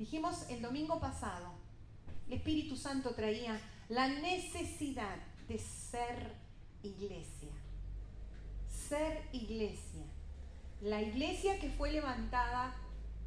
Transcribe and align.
Dijimos 0.00 0.48
el 0.48 0.62
domingo 0.62 0.98
pasado, 0.98 1.52
el 2.26 2.32
Espíritu 2.32 2.74
Santo 2.74 3.14
traía 3.14 3.60
la 3.90 4.08
necesidad 4.08 5.18
de 5.46 5.58
ser 5.58 6.36
iglesia. 6.82 7.50
Ser 8.66 9.28
iglesia. 9.32 10.06
La 10.80 11.02
iglesia 11.02 11.60
que 11.60 11.68
fue 11.68 11.92
levantada 11.92 12.74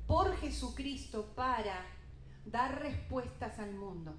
por 0.07 0.35
Jesucristo 0.37 1.31
para 1.35 1.79
dar 2.47 2.81
respuestas 2.81 3.59
al 3.59 3.75
mundo, 3.75 4.15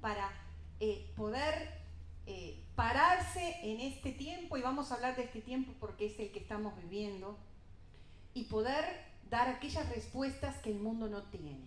para 0.00 0.32
eh, 0.80 1.12
poder 1.14 1.80
eh, 2.26 2.60
pararse 2.74 3.58
en 3.62 3.78
este 3.78 4.10
tiempo, 4.10 4.56
y 4.56 4.62
vamos 4.62 4.90
a 4.90 4.96
hablar 4.96 5.14
de 5.14 5.22
este 5.22 5.40
tiempo 5.40 5.72
porque 5.78 6.06
es 6.06 6.18
el 6.18 6.32
que 6.32 6.40
estamos 6.40 6.74
viviendo, 6.82 7.38
y 8.34 8.46
poder 8.46 9.11
dar 9.32 9.48
aquellas 9.48 9.88
respuestas 9.88 10.58
que 10.58 10.70
el 10.70 10.78
mundo 10.78 11.08
no 11.08 11.22
tiene. 11.22 11.66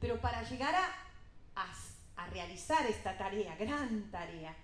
Pero 0.00 0.20
para 0.20 0.42
llegar 0.42 0.74
a, 0.74 1.72
a 2.16 2.26
realizar 2.26 2.84
esta 2.86 3.16
tarea, 3.16 3.54
gran 3.54 4.10
tarea, 4.10 4.56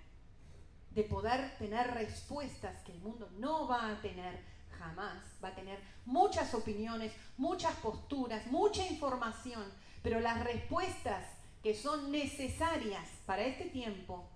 de 0.90 1.04
poder 1.04 1.56
tener 1.56 1.86
respuestas 1.94 2.82
que 2.82 2.90
el 2.90 2.98
mundo 2.98 3.30
no 3.38 3.68
va 3.68 3.92
a 3.92 4.02
tener 4.02 4.40
jamás, 4.76 5.22
va 5.42 5.50
a 5.50 5.54
tener 5.54 5.78
muchas 6.04 6.52
opiniones, 6.52 7.12
muchas 7.36 7.76
posturas, 7.76 8.44
mucha 8.48 8.84
información, 8.88 9.62
pero 10.02 10.18
las 10.18 10.42
respuestas 10.42 11.24
que 11.62 11.76
son 11.76 12.10
necesarias 12.10 13.08
para 13.24 13.44
este 13.44 13.66
tiempo, 13.66 14.28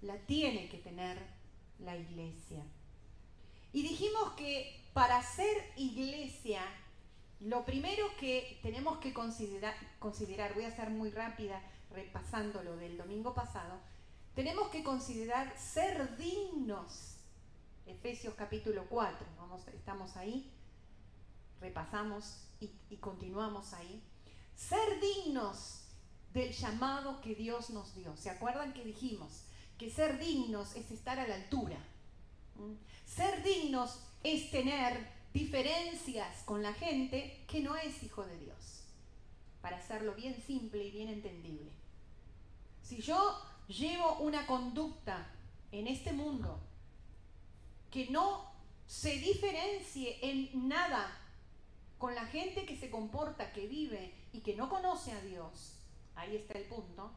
la 0.00 0.16
tiene 0.26 0.68
que 0.68 0.78
tener 0.78 1.18
la 1.80 1.96
iglesia. 1.96 2.62
Y 3.72 3.82
dijimos 3.82 4.34
que 4.34 4.80
para 4.92 5.20
ser 5.24 5.72
iglesia, 5.74 6.62
lo 7.40 7.64
primero 7.64 8.06
que 8.18 8.58
tenemos 8.62 8.98
que 8.98 9.12
considerar, 9.12 9.74
considerar, 9.98 10.54
voy 10.54 10.64
a 10.64 10.74
ser 10.74 10.90
muy 10.90 11.10
rápida 11.10 11.60
repasando 11.90 12.62
lo 12.62 12.76
del 12.76 12.96
domingo 12.96 13.34
pasado, 13.34 13.78
tenemos 14.34 14.68
que 14.68 14.82
considerar 14.82 15.56
ser 15.58 16.16
dignos. 16.16 17.12
Efesios 17.86 18.34
capítulo 18.34 18.86
4, 18.88 19.26
vamos, 19.38 19.66
estamos 19.68 20.16
ahí, 20.16 20.50
repasamos 21.60 22.48
y, 22.60 22.70
y 22.90 22.96
continuamos 22.96 23.72
ahí. 23.74 24.02
Ser 24.54 25.00
dignos 25.00 25.84
del 26.32 26.52
llamado 26.52 27.20
que 27.20 27.34
Dios 27.34 27.70
nos 27.70 27.94
dio. 27.94 28.16
¿Se 28.16 28.30
acuerdan 28.30 28.72
que 28.72 28.84
dijimos 28.84 29.44
que 29.78 29.90
ser 29.90 30.18
dignos 30.18 30.74
es 30.74 30.90
estar 30.90 31.18
a 31.20 31.28
la 31.28 31.34
altura? 31.34 31.78
¿Mm? 32.56 32.72
Ser 33.06 33.42
dignos 33.42 34.00
es 34.22 34.50
tener 34.50 35.15
diferencias 35.36 36.42
con 36.44 36.62
la 36.62 36.72
gente 36.72 37.44
que 37.46 37.60
no 37.60 37.76
es 37.76 38.02
hijo 38.02 38.24
de 38.24 38.38
Dios. 38.38 38.84
Para 39.60 39.76
hacerlo 39.76 40.14
bien 40.14 40.34
simple 40.46 40.82
y 40.82 40.90
bien 40.90 41.10
entendible. 41.10 41.70
Si 42.82 43.02
yo 43.02 43.38
llevo 43.68 44.16
una 44.20 44.46
conducta 44.46 45.30
en 45.72 45.88
este 45.88 46.14
mundo 46.14 46.58
que 47.90 48.08
no 48.08 48.50
se 48.86 49.18
diferencie 49.18 50.18
en 50.22 50.68
nada 50.68 51.06
con 51.98 52.14
la 52.14 52.24
gente 52.24 52.64
que 52.64 52.76
se 52.78 52.88
comporta, 52.88 53.52
que 53.52 53.66
vive 53.66 54.14
y 54.32 54.40
que 54.40 54.56
no 54.56 54.70
conoce 54.70 55.12
a 55.12 55.20
Dios, 55.20 55.74
ahí 56.14 56.34
está 56.36 56.56
el 56.58 56.64
punto, 56.64 57.12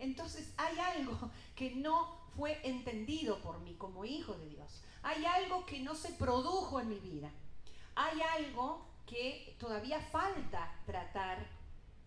entonces 0.00 0.52
hay 0.56 0.76
algo 0.78 1.30
que 1.54 1.76
no 1.76 2.18
fue 2.36 2.58
entendido 2.64 3.40
por 3.42 3.60
mí 3.60 3.74
como 3.74 4.04
hijo 4.04 4.34
de 4.34 4.48
Dios. 4.48 4.82
Hay 5.02 5.24
algo 5.24 5.64
que 5.66 5.78
no 5.80 5.94
se 5.94 6.10
produjo 6.14 6.80
en 6.80 6.88
mi 6.88 6.98
vida. 6.98 7.30
Hay 8.02 8.22
algo 8.22 8.86
que 9.06 9.56
todavía 9.58 10.00
falta 10.00 10.74
tratar 10.86 11.46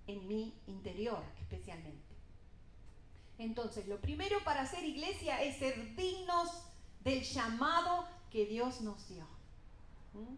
en 0.07 0.27
mi 0.27 0.59
interior 0.65 1.23
especialmente. 1.39 2.15
Entonces, 3.37 3.87
lo 3.87 3.99
primero 4.01 4.43
para 4.43 4.65
ser 4.65 4.83
iglesia 4.83 5.43
es 5.43 5.57
ser 5.57 5.95
dignos 5.95 6.49
del 7.01 7.21
llamado 7.21 8.07
que 8.31 8.47
Dios 8.47 8.81
nos 8.81 9.07
dio. 9.07 9.25
¿Mm? 10.13 10.35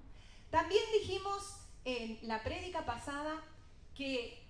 También 0.50 0.84
dijimos 1.00 1.62
en 1.86 2.20
la 2.28 2.44
prédica 2.44 2.86
pasada 2.86 3.42
que 3.94 4.44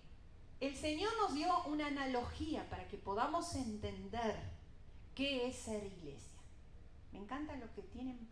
el 0.59 0.75
Señor 0.75 1.11
nos 1.17 1.35
dio 1.35 1.65
una 1.65 1.87
analogía 1.87 2.67
para 2.67 2.87
que 2.87 2.97
podamos 2.97 3.53
entender 3.53 4.39
qué 5.13 5.47
es 5.47 5.55
ser 5.55 5.83
iglesia. 5.85 6.39
Me 7.11 7.19
encanta 7.19 7.55
los 7.57 7.69
que 7.71 7.83
tienen 7.83 8.27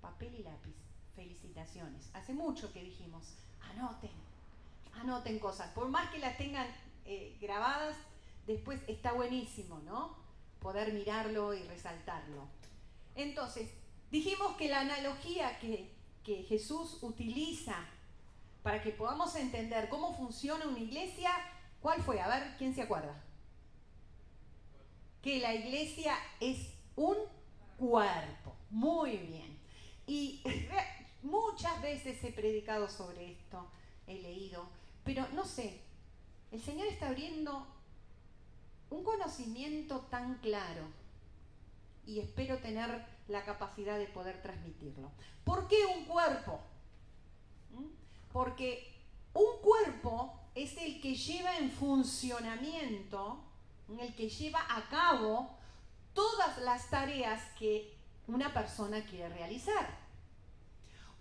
papel 0.00 0.34
y 0.34 0.42
lápiz. 0.42 0.91
Felicitaciones. 1.14 2.08
Hace 2.14 2.32
mucho 2.32 2.72
que 2.72 2.82
dijimos, 2.82 3.34
anoten, 3.60 4.10
anoten 4.94 5.38
cosas. 5.38 5.70
Por 5.72 5.88
más 5.88 6.10
que 6.10 6.18
las 6.18 6.36
tengan 6.38 6.66
eh, 7.04 7.36
grabadas, 7.40 7.96
después 8.46 8.80
está 8.86 9.12
buenísimo, 9.12 9.80
¿no? 9.80 10.16
Poder 10.60 10.92
mirarlo 10.92 11.54
y 11.54 11.62
resaltarlo. 11.64 12.46
Entonces, 13.14 13.70
dijimos 14.10 14.56
que 14.56 14.68
la 14.68 14.80
analogía 14.80 15.58
que, 15.58 15.92
que 16.24 16.42
Jesús 16.44 16.98
utiliza 17.02 17.76
para 18.62 18.80
que 18.80 18.90
podamos 18.90 19.34
entender 19.36 19.88
cómo 19.88 20.14
funciona 20.16 20.66
una 20.66 20.78
iglesia, 20.78 21.30
¿cuál 21.80 22.00
fue? 22.02 22.20
A 22.20 22.28
ver, 22.28 22.56
¿quién 22.58 22.74
se 22.74 22.82
acuerda? 22.82 23.20
Que 25.20 25.40
la 25.40 25.54
iglesia 25.54 26.16
es 26.40 26.68
un 26.96 27.16
cuerpo. 27.76 28.54
Muy 28.70 29.16
bien. 29.16 29.58
Y 30.06 30.42
muchas 31.22 31.80
veces 31.82 32.22
he 32.24 32.32
predicado 32.32 32.88
sobre 32.88 33.32
esto, 33.32 33.66
he 34.06 34.20
leído, 34.20 34.68
pero 35.04 35.26
no 35.34 35.44
sé, 35.44 35.80
el 36.50 36.60
Señor 36.60 36.86
está 36.86 37.08
abriendo 37.08 37.66
un 38.90 39.04
conocimiento 39.04 40.00
tan 40.10 40.38
claro 40.38 40.82
y 42.06 42.20
espero 42.20 42.58
tener 42.58 43.06
la 43.28 43.44
capacidad 43.44 43.98
de 43.98 44.06
poder 44.06 44.42
transmitirlo. 44.42 45.10
¿Por 45.44 45.68
qué 45.68 45.76
un 45.96 46.04
cuerpo? 46.04 46.60
¿Mm? 47.70 47.86
Porque 48.32 48.92
un 49.32 49.60
cuerpo 49.62 50.38
es 50.54 50.76
el 50.76 51.00
que 51.00 51.14
lleva 51.14 51.56
en 51.56 51.70
funcionamiento, 51.70 53.42
el 53.98 54.14
que 54.14 54.28
lleva 54.28 54.60
a 54.68 54.88
cabo 54.88 55.56
todas 56.12 56.58
las 56.58 56.90
tareas 56.90 57.42
que 57.58 57.96
una 58.26 58.52
persona 58.52 59.04
quiere 59.04 59.28
realizar. 59.30 60.01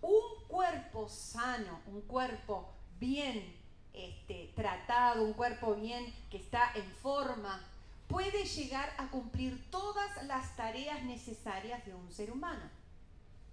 Un 0.02 0.48
cuerpo 0.48 1.08
sano, 1.08 1.82
un 1.88 2.02
cuerpo 2.02 2.74
bien 3.00 3.56
este, 3.94 4.52
tratado, 4.56 5.24
un 5.24 5.34
cuerpo 5.34 5.76
bien 5.76 6.14
que 6.30 6.38
está 6.38 6.72
en 6.76 6.90
forma, 6.92 7.62
puede 8.08 8.46
llegar 8.46 8.94
a 8.98 9.08
cumplir 9.08 9.70
todas 9.70 10.24
las 10.26 10.56
tareas 10.56 11.04
necesarias 11.04 11.86
de 11.86 11.94
un 11.94 12.12
ser 12.12 12.32
humano. 12.32 12.64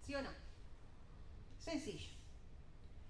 ¿Sí 0.04 0.14
o 0.14 0.22
no? 0.22 0.31
Sencillo. 1.58 2.10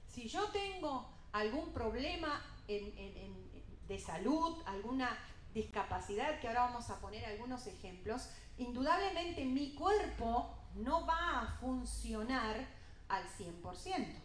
Si 0.09 0.29
yo 0.29 0.49
tengo 0.49 1.09
algún 1.33 1.73
problema 1.73 2.43
de 2.67 3.99
salud, 3.99 4.57
alguna 4.67 5.17
discapacidad, 5.55 6.41
que 6.41 6.49
ahora 6.49 6.67
vamos 6.67 6.91
a 6.91 7.01
poner 7.01 7.25
algunos 7.25 7.67
ejemplos, 7.67 8.29
indudablemente 8.59 9.45
mi 9.45 9.75
cuerpo 9.75 10.55
no 10.75 11.07
va 11.07 11.43
a 11.43 11.47
funcionar 11.61 12.78
al 13.09 13.25
100%. 13.39 14.23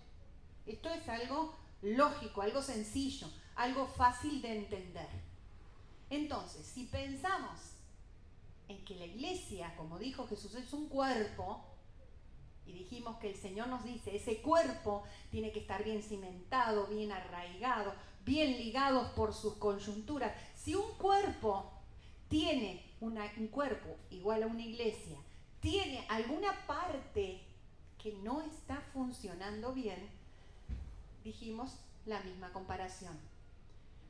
Esto 0.66 0.90
es 0.90 1.08
algo 1.10 1.56
lógico, 1.82 2.42
algo 2.42 2.62
sencillo, 2.62 3.28
algo 3.56 3.88
fácil 3.88 4.42
de 4.42 4.58
entender. 4.58 5.10
Entonces, 6.10 6.66
si 6.66 6.86
pensamos 6.86 7.60
en 8.68 8.84
que 8.86 8.96
la 8.96 9.06
iglesia, 9.06 9.76
como 9.76 10.00
dijo 10.00 10.28
Jesús, 10.28 10.56
es 10.56 10.72
un 10.74 10.88
cuerpo, 10.88 11.66
y 12.66 12.74
dijimos 12.74 13.18
que 13.18 13.30
el 13.30 13.36
Señor 13.36 13.68
nos 13.68 13.84
dice, 13.84 14.16
ese 14.16 14.42
cuerpo 14.42 15.04
tiene 15.32 15.52
que 15.52 15.60
estar 15.60 15.84
bien 15.84 16.02
cimentado, 16.02 16.88
bien 16.88 17.12
arraigado, 17.12 17.94
bien 18.24 18.52
ligados 18.52 19.10
por 19.10 19.34
sus 19.34 19.56
coyunturas. 19.56 20.34
Si 20.56 20.76
un 20.76 20.94
cuerpo 20.98 21.72
tiene 22.30 22.96
un 23.02 23.48
cuerpo 23.48 23.98
igual 24.12 24.44
a 24.44 24.48
una 24.48 24.62
iglesia, 24.62 25.18
tiene 25.60 26.06
alguna 26.10 26.66
parte 26.66 27.42
que 28.04 28.12
no 28.22 28.42
está 28.42 28.82
funcionando 28.92 29.72
bien, 29.72 30.10
dijimos 31.24 31.72
la 32.06 32.20
misma 32.20 32.52
comparación. 32.52 33.18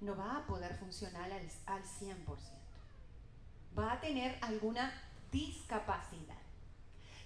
No 0.01 0.18
va 0.18 0.38
a 0.38 0.48
poder 0.48 0.75
funcionar 0.78 1.31
al, 1.31 1.48
al 1.68 1.84
100%. 1.84 2.18
Va 3.78 3.94
a 3.94 4.01
tener 4.01 4.36
alguna 4.42 4.92
discapacidad. 5.31 6.38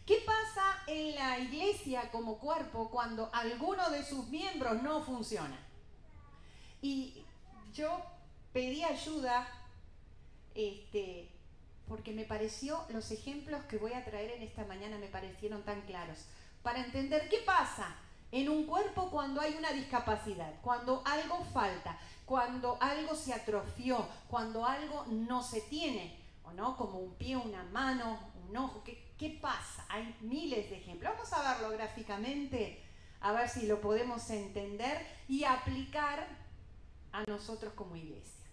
¿Qué 0.05 0.23
pasa 0.25 0.83
en 0.87 1.15
la 1.15 1.39
iglesia 1.39 2.11
como 2.11 2.37
cuerpo 2.37 2.89
cuando 2.89 3.29
alguno 3.33 3.89
de 3.89 4.03
sus 4.03 4.27
miembros 4.27 4.83
no 4.83 5.01
funciona? 5.03 5.57
Y 6.81 7.23
yo 7.73 8.01
pedí 8.53 8.83
ayuda 8.83 9.47
este, 10.53 11.29
porque 11.87 12.11
me 12.13 12.25
pareció, 12.25 12.85
los 12.89 13.11
ejemplos 13.11 13.63
que 13.65 13.77
voy 13.77 13.93
a 13.93 14.03
traer 14.03 14.31
en 14.31 14.43
esta 14.43 14.65
mañana 14.65 14.97
me 14.97 15.07
parecieron 15.07 15.63
tan 15.63 15.81
claros, 15.81 16.25
para 16.67 16.83
entender 16.83 17.29
qué 17.29 17.37
pasa 17.45 17.95
en 18.29 18.49
un 18.49 18.65
cuerpo 18.65 19.09
cuando 19.09 19.39
hay 19.39 19.55
una 19.57 19.71
discapacidad, 19.71 20.51
cuando 20.61 21.01
algo 21.05 21.41
falta, 21.53 21.97
cuando 22.25 22.77
algo 22.81 23.15
se 23.15 23.33
atrofió, 23.33 24.05
cuando 24.27 24.65
algo 24.65 25.05
no 25.07 25.41
se 25.41 25.61
tiene, 25.61 26.19
o 26.43 26.51
no, 26.51 26.75
como 26.75 26.99
un 26.99 27.13
pie, 27.13 27.37
una 27.37 27.63
mano, 27.71 28.19
un 28.45 28.57
ojo. 28.57 28.83
¿Qué, 28.83 29.39
pasa? 29.41 29.85
Hay 29.87 30.13
miles 30.19 30.69
de 30.69 30.79
ejemplos. 30.79 31.13
Vamos 31.13 31.31
a 31.31 31.53
verlo 31.53 31.69
gráficamente, 31.69 32.83
a 33.21 33.31
ver 33.31 33.47
si 33.47 33.65
lo 33.65 33.79
podemos 33.79 34.29
entender 34.29 35.07
y 35.29 35.45
aplicar 35.45 36.27
a 37.13 37.23
nosotros 37.27 37.71
como 37.75 37.95
iglesia. 37.95 38.45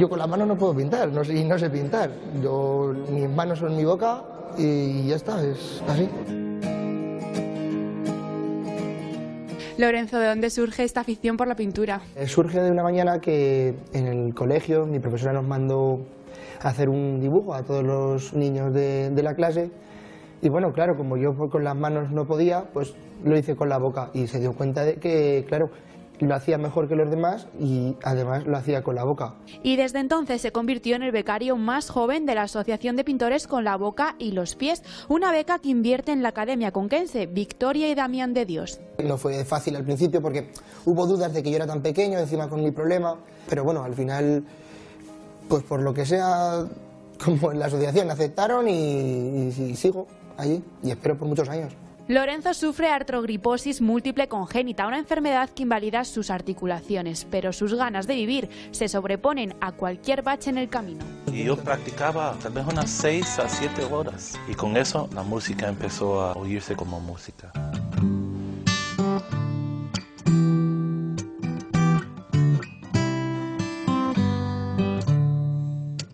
Yo 0.00 0.08
con 0.08 0.18
la 0.18 0.26
mano 0.26 0.46
no 0.46 0.56
puedo 0.56 0.74
pintar, 0.74 1.10
no 1.10 1.22
sé, 1.22 1.34
y 1.36 1.44
no 1.44 1.58
sé 1.58 1.68
pintar. 1.68 2.10
Yo, 2.42 2.94
mis 3.12 3.28
manos 3.28 3.58
son 3.58 3.76
mi 3.76 3.84
boca 3.84 4.22
y 4.56 5.06
ya 5.06 5.16
está, 5.16 5.44
es 5.44 5.82
así. 5.86 6.08
Lorenzo, 9.76 10.18
¿de 10.18 10.28
dónde 10.28 10.48
surge 10.48 10.84
esta 10.84 11.00
afición 11.00 11.36
por 11.36 11.48
la 11.48 11.54
pintura? 11.54 12.00
Eh, 12.16 12.26
Surge 12.26 12.62
de 12.62 12.70
una 12.70 12.82
mañana 12.82 13.20
que 13.20 13.74
en 13.92 14.06
el 14.06 14.34
colegio 14.34 14.86
mi 14.86 15.00
profesora 15.00 15.34
nos 15.34 15.44
mandó 15.44 16.00
a 16.62 16.68
hacer 16.70 16.88
un 16.88 17.20
dibujo 17.20 17.52
a 17.52 17.62
todos 17.62 17.84
los 17.84 18.32
niños 18.32 18.72
de, 18.72 19.10
de 19.10 19.22
la 19.22 19.34
clase 19.34 19.70
y 20.40 20.48
bueno, 20.48 20.72
claro, 20.72 20.96
como 20.96 21.18
yo 21.18 21.36
con 21.50 21.62
las 21.62 21.76
manos 21.76 22.10
no 22.10 22.24
podía, 22.24 22.64
pues 22.72 22.94
lo 23.22 23.36
hice 23.36 23.54
con 23.54 23.68
la 23.68 23.76
boca 23.76 24.08
y 24.14 24.28
se 24.28 24.40
dio 24.40 24.54
cuenta 24.54 24.82
de 24.82 24.94
que, 24.94 25.44
claro, 25.46 25.68
lo 26.20 26.34
hacía 26.34 26.58
mejor 26.58 26.86
que 26.88 26.94
los 26.94 27.10
demás 27.10 27.46
y 27.58 27.96
además 28.04 28.46
lo 28.46 28.56
hacía 28.56 28.82
con 28.82 28.94
la 28.94 29.04
boca. 29.04 29.34
Y 29.62 29.76
desde 29.76 30.00
entonces 30.00 30.40
se 30.42 30.52
convirtió 30.52 30.94
en 30.96 31.02
el 31.02 31.12
becario 31.12 31.56
más 31.56 31.88
joven 31.90 32.26
de 32.26 32.34
la 32.34 32.42
Asociación 32.42 32.94
de 32.96 33.04
Pintores 33.04 33.46
con 33.46 33.64
la 33.64 33.76
Boca 33.76 34.16
y 34.18 34.32
los 34.32 34.54
Pies, 34.54 34.82
una 35.08 35.32
beca 35.32 35.58
que 35.58 35.70
invierte 35.70 36.12
en 36.12 36.22
la 36.22 36.28
Academia 36.30 36.72
Conquense, 36.72 37.26
Victoria 37.26 37.88
y 37.88 37.94
Damián 37.94 38.34
de 38.34 38.44
Dios. 38.46 38.80
No 39.02 39.16
fue 39.16 39.44
fácil 39.44 39.76
al 39.76 39.84
principio 39.84 40.20
porque 40.20 40.50
hubo 40.84 41.06
dudas 41.06 41.32
de 41.32 41.42
que 41.42 41.50
yo 41.50 41.56
era 41.56 41.66
tan 41.66 41.80
pequeño, 41.82 42.18
encima 42.18 42.48
con 42.48 42.62
mi 42.62 42.70
problema, 42.70 43.16
pero 43.48 43.64
bueno, 43.64 43.82
al 43.82 43.94
final, 43.94 44.44
pues 45.48 45.62
por 45.64 45.80
lo 45.82 45.94
que 45.94 46.04
sea, 46.04 46.64
como 47.24 47.52
en 47.52 47.58
la 47.58 47.66
asociación 47.66 48.10
aceptaron 48.10 48.68
y, 48.68 48.72
y- 48.72 49.54
y 49.70 49.76
sigo 49.76 50.06
allí 50.36 50.62
y 50.82 50.90
espero 50.90 51.16
por 51.18 51.28
muchos 51.28 51.48
años. 51.48 51.72
Lorenzo 52.10 52.54
sufre 52.54 52.88
artrogriposis 52.88 53.80
múltiple 53.80 54.26
congénita, 54.26 54.88
una 54.88 54.98
enfermedad 54.98 55.48
que 55.48 55.62
invalida 55.62 56.04
sus 56.04 56.30
articulaciones, 56.30 57.24
pero 57.30 57.52
sus 57.52 57.74
ganas 57.74 58.08
de 58.08 58.16
vivir 58.16 58.48
se 58.72 58.88
sobreponen 58.88 59.54
a 59.60 59.70
cualquier 59.70 60.22
bache 60.22 60.50
en 60.50 60.58
el 60.58 60.68
camino. 60.68 61.04
Y 61.32 61.44
yo 61.44 61.56
practicaba 61.56 62.36
tal 62.42 62.50
vez 62.50 62.66
unas 62.66 62.90
6 62.90 63.38
a 63.38 63.48
7 63.48 63.84
horas. 63.84 64.36
Y 64.48 64.54
con 64.54 64.76
eso 64.76 65.08
la 65.14 65.22
música 65.22 65.68
empezó 65.68 66.20
a 66.20 66.32
oírse 66.32 66.74
como 66.74 66.98
música. 66.98 67.52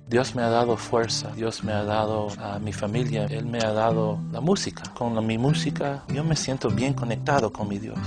Dios 0.08 0.37
me 0.37 0.43
ha 0.43 0.49
dado 0.49 0.76
fuerza, 0.76 1.32
Dios 1.35 1.64
me 1.64 1.73
ha 1.73 1.82
dado 1.82 2.29
a 2.38 2.61
mi 2.61 2.73
familia, 2.73 3.26
Él 3.26 3.44
me 3.44 3.58
ha 3.58 3.73
dado 3.73 4.20
la 4.31 4.41
música. 4.41 4.85
Con 4.94 5.26
mi 5.26 5.37
música 5.37 6.05
yo 6.06 6.23
me 6.23 6.37
siento 6.37 6.70
bien 6.70 6.94
conectado 6.94 7.53
con 7.53 7.67
mi 7.67 7.81
Dios. 7.81 7.99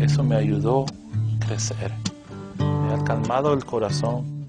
Eso 0.00 0.24
me 0.24 0.34
ayudó 0.34 0.84
a 0.84 1.46
crecer. 1.46 1.92
Me 2.58 2.94
ha 2.94 3.04
calmado 3.04 3.52
el 3.52 3.64
corazón. 3.64 4.46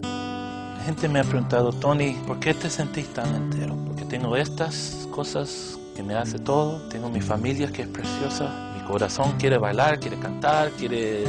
La 0.00 0.82
gente 0.86 1.06
me 1.06 1.20
ha 1.20 1.24
preguntado, 1.24 1.70
Tony, 1.70 2.12
¿por 2.26 2.40
qué 2.40 2.54
te 2.54 2.70
sentís 2.70 3.12
tan 3.12 3.34
entero? 3.34 3.76
Porque 3.86 4.06
tengo 4.06 4.36
estas 4.36 5.06
cosas 5.10 5.78
que 5.94 6.02
me 6.02 6.14
hace 6.14 6.38
todo, 6.38 6.80
tengo 6.88 7.10
mi 7.10 7.20
familia 7.20 7.70
que 7.70 7.82
es 7.82 7.88
preciosa, 7.88 8.72
mi 8.74 8.88
corazón 8.88 9.34
quiere 9.38 9.58
bailar, 9.58 10.00
quiere 10.00 10.18
cantar, 10.18 10.70
quiere 10.70 11.24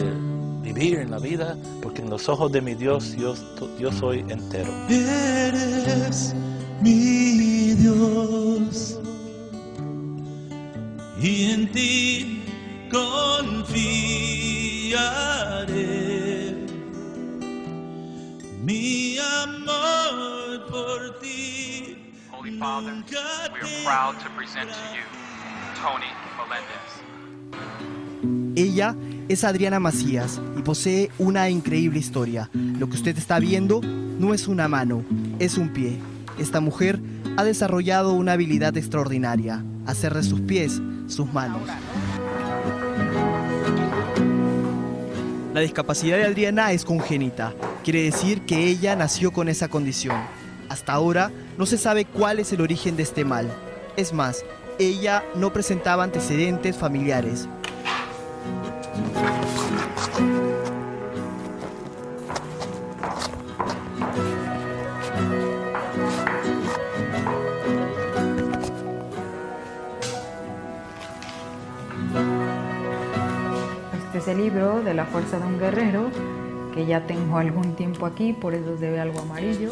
vivir 0.61 0.99
en 0.99 1.11
la 1.11 1.19
vida, 1.19 1.57
porque 1.81 2.01
en 2.01 2.09
los 2.09 2.27
ojos 2.29 2.51
de 2.51 2.61
mi 2.61 2.75
Dios 2.75 3.15
yo, 3.15 3.35
yo 3.79 3.91
soy 3.91 4.19
entero. 4.29 4.71
Eres 4.89 6.33
mi 6.81 7.73
Dios 7.75 8.99
y 11.21 11.51
en 11.51 11.71
ti 11.71 12.41
confiaré. 12.91 13.69
Mi 18.63 19.17
amor 19.17 20.65
por 20.69 21.19
ti. 21.19 21.97
Holy 22.31 22.57
Father, 22.59 23.03
we 23.53 23.59
are 23.61 23.83
proud 23.83 24.19
to 24.19 24.29
present 24.31 24.69
to 24.69 24.95
you 24.95 25.03
Tony 25.75 26.11
Melendez. 26.37 27.01
Ella 28.55 28.95
es 29.29 29.43
Adriana 29.43 29.79
Macías 29.79 30.41
y 30.57 30.63
posee 30.63 31.11
una 31.19 31.49
increíble 31.49 31.99
historia. 31.99 32.49
Lo 32.53 32.89
que 32.89 32.95
usted 32.95 33.15
está 33.15 33.37
viendo 33.37 33.79
no 33.81 34.33
es 34.33 34.47
una 34.47 34.67
mano, 34.67 35.03
es 35.37 35.57
un 35.57 35.69
pie. 35.69 35.99
Esta 36.39 36.59
mujer 36.59 36.99
ha 37.37 37.43
desarrollado 37.43 38.13
una 38.13 38.33
habilidad 38.33 38.75
extraordinaria, 38.75 39.63
hacer 39.85 40.15
de 40.15 40.23
sus 40.23 40.41
pies 40.41 40.81
sus 41.07 41.31
manos. 41.31 41.61
La 45.53 45.61
discapacidad 45.61 46.17
de 46.17 46.25
Adriana 46.25 46.71
es 46.71 46.83
congénita, 46.83 47.53
quiere 47.83 48.01
decir 48.01 48.41
que 48.41 48.65
ella 48.65 48.95
nació 48.95 49.31
con 49.31 49.47
esa 49.47 49.67
condición. 49.67 50.17
Hasta 50.69 50.93
ahora 50.93 51.31
no 51.57 51.67
se 51.67 51.77
sabe 51.77 52.05
cuál 52.05 52.39
es 52.39 52.51
el 52.51 52.61
origen 52.61 52.95
de 52.95 53.03
este 53.03 53.25
mal. 53.25 53.47
Es 53.95 54.11
más, 54.11 54.43
ella 54.79 55.23
no 55.35 55.53
presentaba 55.53 56.03
antecedentes 56.03 56.77
familiares, 56.77 57.47
Este 73.93 74.17
es 74.17 74.27
el 74.27 74.37
libro 74.37 74.81
de 74.81 74.93
la 74.93 75.05
fuerza 75.05 75.39
de 75.39 75.45
un 75.45 75.59
guerrero, 75.59 76.09
que 76.73 76.85
ya 76.85 77.05
tengo 77.05 77.37
algún 77.37 77.75
tiempo 77.75 78.05
aquí, 78.05 78.33
por 78.33 78.53
eso 78.53 78.77
se 78.77 78.89
ve 78.89 78.99
algo 78.99 79.19
amarillo. 79.19 79.69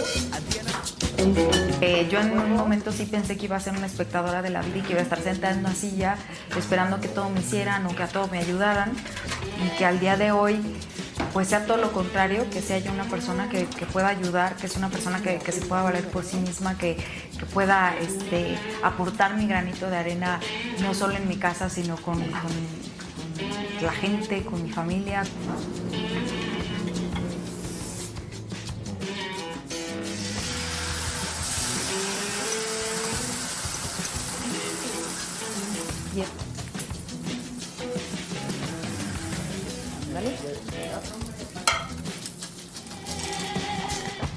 Eh, 1.81 2.07
yo 2.11 2.19
en 2.19 2.31
un 2.37 2.53
momento 2.53 2.91
sí 2.91 3.05
pensé 3.05 3.37
que 3.37 3.45
iba 3.45 3.55
a 3.55 3.59
ser 3.59 3.75
una 3.75 3.85
espectadora 3.87 4.41
de 4.41 4.49
la 4.49 4.61
vida 4.61 4.77
y 4.77 4.81
que 4.81 4.91
iba 4.93 4.99
a 4.99 5.03
estar 5.03 5.19
sentada 5.21 5.53
en 5.53 5.59
una 5.59 5.73
silla 5.73 6.15
esperando 6.57 6.99
que 6.99 7.07
todo 7.07 7.29
me 7.29 7.39
hicieran 7.39 7.85
o 7.85 7.95
que 7.95 8.03
a 8.03 8.07
todo 8.07 8.27
me 8.27 8.39
ayudaran 8.39 8.91
y 9.65 9.77
que 9.77 9.85
al 9.85 9.99
día 9.99 10.17
de 10.17 10.31
hoy 10.31 10.59
pues 11.33 11.47
sea 11.49 11.65
todo 11.65 11.77
lo 11.77 11.91
contrario, 11.91 12.47
que 12.49 12.61
sea 12.61 12.79
yo 12.79 12.91
una 12.91 13.03
persona 13.03 13.49
que, 13.49 13.65
que 13.65 13.85
pueda 13.85 14.07
ayudar, 14.07 14.55
que 14.55 14.67
es 14.67 14.75
una 14.75 14.89
persona 14.89 15.21
que, 15.21 15.37
que 15.39 15.51
se 15.51 15.61
pueda 15.61 15.81
valer 15.83 16.07
por 16.07 16.23
sí 16.23 16.37
misma, 16.37 16.77
que, 16.77 16.95
que 16.95 17.45
pueda 17.47 17.95
este, 17.99 18.57
aportar 18.83 19.35
mi 19.35 19.47
granito 19.47 19.89
de 19.89 19.97
arena 19.97 20.39
no 20.81 20.93
solo 20.93 21.13
en 21.15 21.27
mi 21.27 21.37
casa, 21.37 21.69
sino 21.69 21.95
con, 21.97 22.19
con- 22.19 22.31
con 22.31 23.85
la 23.85 23.91
gente, 23.91 24.43
con 24.43 24.63
mi 24.63 24.71
familia. 24.71 25.23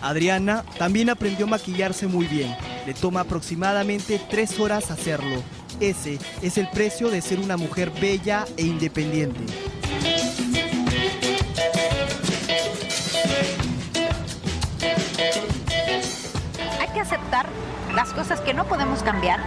Adriana 0.03 0.65
también 0.79 1.11
aprendió 1.11 1.47
a 1.47 1.51
maquillarse 1.51 2.07
muy 2.07 2.27
bien. 2.27 2.55
Le 2.87 2.95
toma 2.95 3.21
aproximadamente 3.21 4.21
tres 4.31 4.59
horas 4.59 4.91
hacerlo. 4.91 5.43
Ese 5.79 6.19
es 6.43 6.59
el 6.59 6.69
precio 6.71 7.11
de 7.11 7.21
ser 7.21 7.39
una 7.39 7.57
mujer 7.57 7.91
bella 8.01 8.45
e 8.57 8.63
independiente. 8.63 9.41
hay 16.79 16.89
que 16.89 17.01
aceptar 17.01 17.47
las 17.95 18.13
cosas 18.13 18.41
que 18.41 18.55
no 18.55 18.67
podemos 18.67 19.03
cambiar 19.03 19.41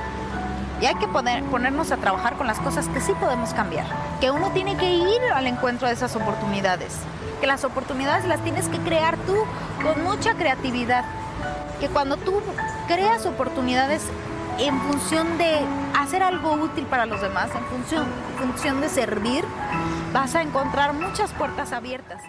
y 0.83 0.85
hay 0.85 0.95
que 0.95 1.07
poner- 1.07 1.45
ponernos 1.45 1.93
a 1.93 1.95
trabajar 1.97 2.35
con 2.35 2.45
las 2.45 2.59
cosas 2.59 2.89
que 2.89 2.99
sí 2.99 3.13
podemos 3.13 3.53
cambiar. 3.53 3.85
Que 4.19 4.31
uno 4.31 4.49
tiene 4.51 4.75
que 4.75 4.93
ir 4.95 5.21
al 5.33 5.47
encuentro 5.47 5.87
de 5.87 5.93
esas 5.93 6.13
oportunidades. 6.17 6.93
Que 7.39 7.47
las 7.47 7.63
oportunidades 7.63 8.25
las 8.25 8.41
tienes 8.41 8.67
que 8.67 8.79
crear 8.79 9.15
tú 9.19 9.33
con 9.81 10.03
mucha 10.03 10.33
creatividad. 10.33 11.05
Que 11.79 11.87
cuando 11.87 12.17
tú 12.17 12.41
creas 12.85 13.25
oportunidades 13.25 14.01
en 14.59 14.77
función 14.81 15.37
de 15.37 15.57
hacer 15.97 16.21
algo 16.21 16.51
útil 16.51 16.85
para 16.87 17.05
los 17.05 17.21
demás, 17.21 17.49
en 17.55 17.63
función, 17.67 18.05
en 18.41 18.49
función 18.49 18.81
de 18.81 18.89
servir, 18.89 19.45
vas 20.11 20.35
a 20.35 20.41
encontrar 20.41 20.91
muchas 20.91 21.31
puertas 21.31 21.71
abiertas. 21.71 22.21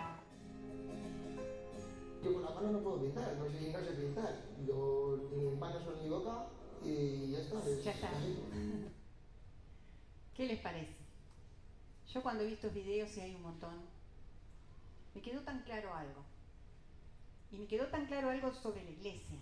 Yo 2.22 2.32
con 2.34 2.42
la 2.44 2.50
mano 2.50 2.70
no 2.70 2.78
puedo 2.78 3.00
¿Qué 10.44 10.48
les 10.48 10.60
parece? 10.60 10.94
Yo 12.12 12.22
cuando 12.22 12.44
he 12.44 12.48
visto 12.48 12.68
videos, 12.68 13.16
y 13.16 13.20
hay 13.22 13.34
un 13.34 13.40
montón, 13.40 13.80
me 15.14 15.22
quedó 15.22 15.40
tan 15.40 15.62
claro 15.62 15.94
algo. 15.94 16.22
Y 17.50 17.56
me 17.56 17.66
quedó 17.66 17.86
tan 17.86 18.04
claro 18.04 18.28
algo 18.28 18.52
sobre 18.52 18.84
la 18.84 18.90
iglesia, 18.90 19.38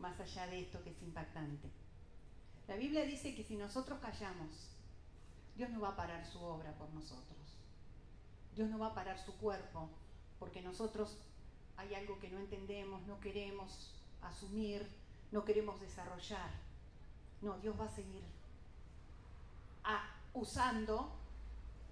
más 0.00 0.18
allá 0.18 0.48
de 0.48 0.62
esto 0.62 0.82
que 0.82 0.90
es 0.90 1.00
impactante. 1.02 1.70
La 2.66 2.74
Biblia 2.74 3.04
dice 3.04 3.36
que 3.36 3.44
si 3.44 3.54
nosotros 3.54 4.00
callamos, 4.00 4.70
Dios 5.54 5.70
no 5.70 5.78
va 5.78 5.90
a 5.90 5.96
parar 5.96 6.26
su 6.26 6.42
obra 6.42 6.72
por 6.72 6.90
nosotros. 6.90 7.38
Dios 8.56 8.68
no 8.68 8.80
va 8.80 8.88
a 8.88 8.94
parar 8.94 9.24
su 9.24 9.36
cuerpo 9.36 9.88
porque 10.40 10.62
nosotros 10.62 11.16
hay 11.76 11.94
algo 11.94 12.18
que 12.18 12.30
no 12.30 12.40
entendemos, 12.40 13.06
no 13.06 13.20
queremos 13.20 13.94
asumir, 14.20 14.84
no 15.30 15.44
queremos 15.44 15.80
desarrollar. 15.80 16.50
No, 17.40 17.56
Dios 17.60 17.78
va 17.78 17.84
a 17.84 17.94
seguir 17.94 18.24
a- 19.84 20.13
usando, 20.34 21.12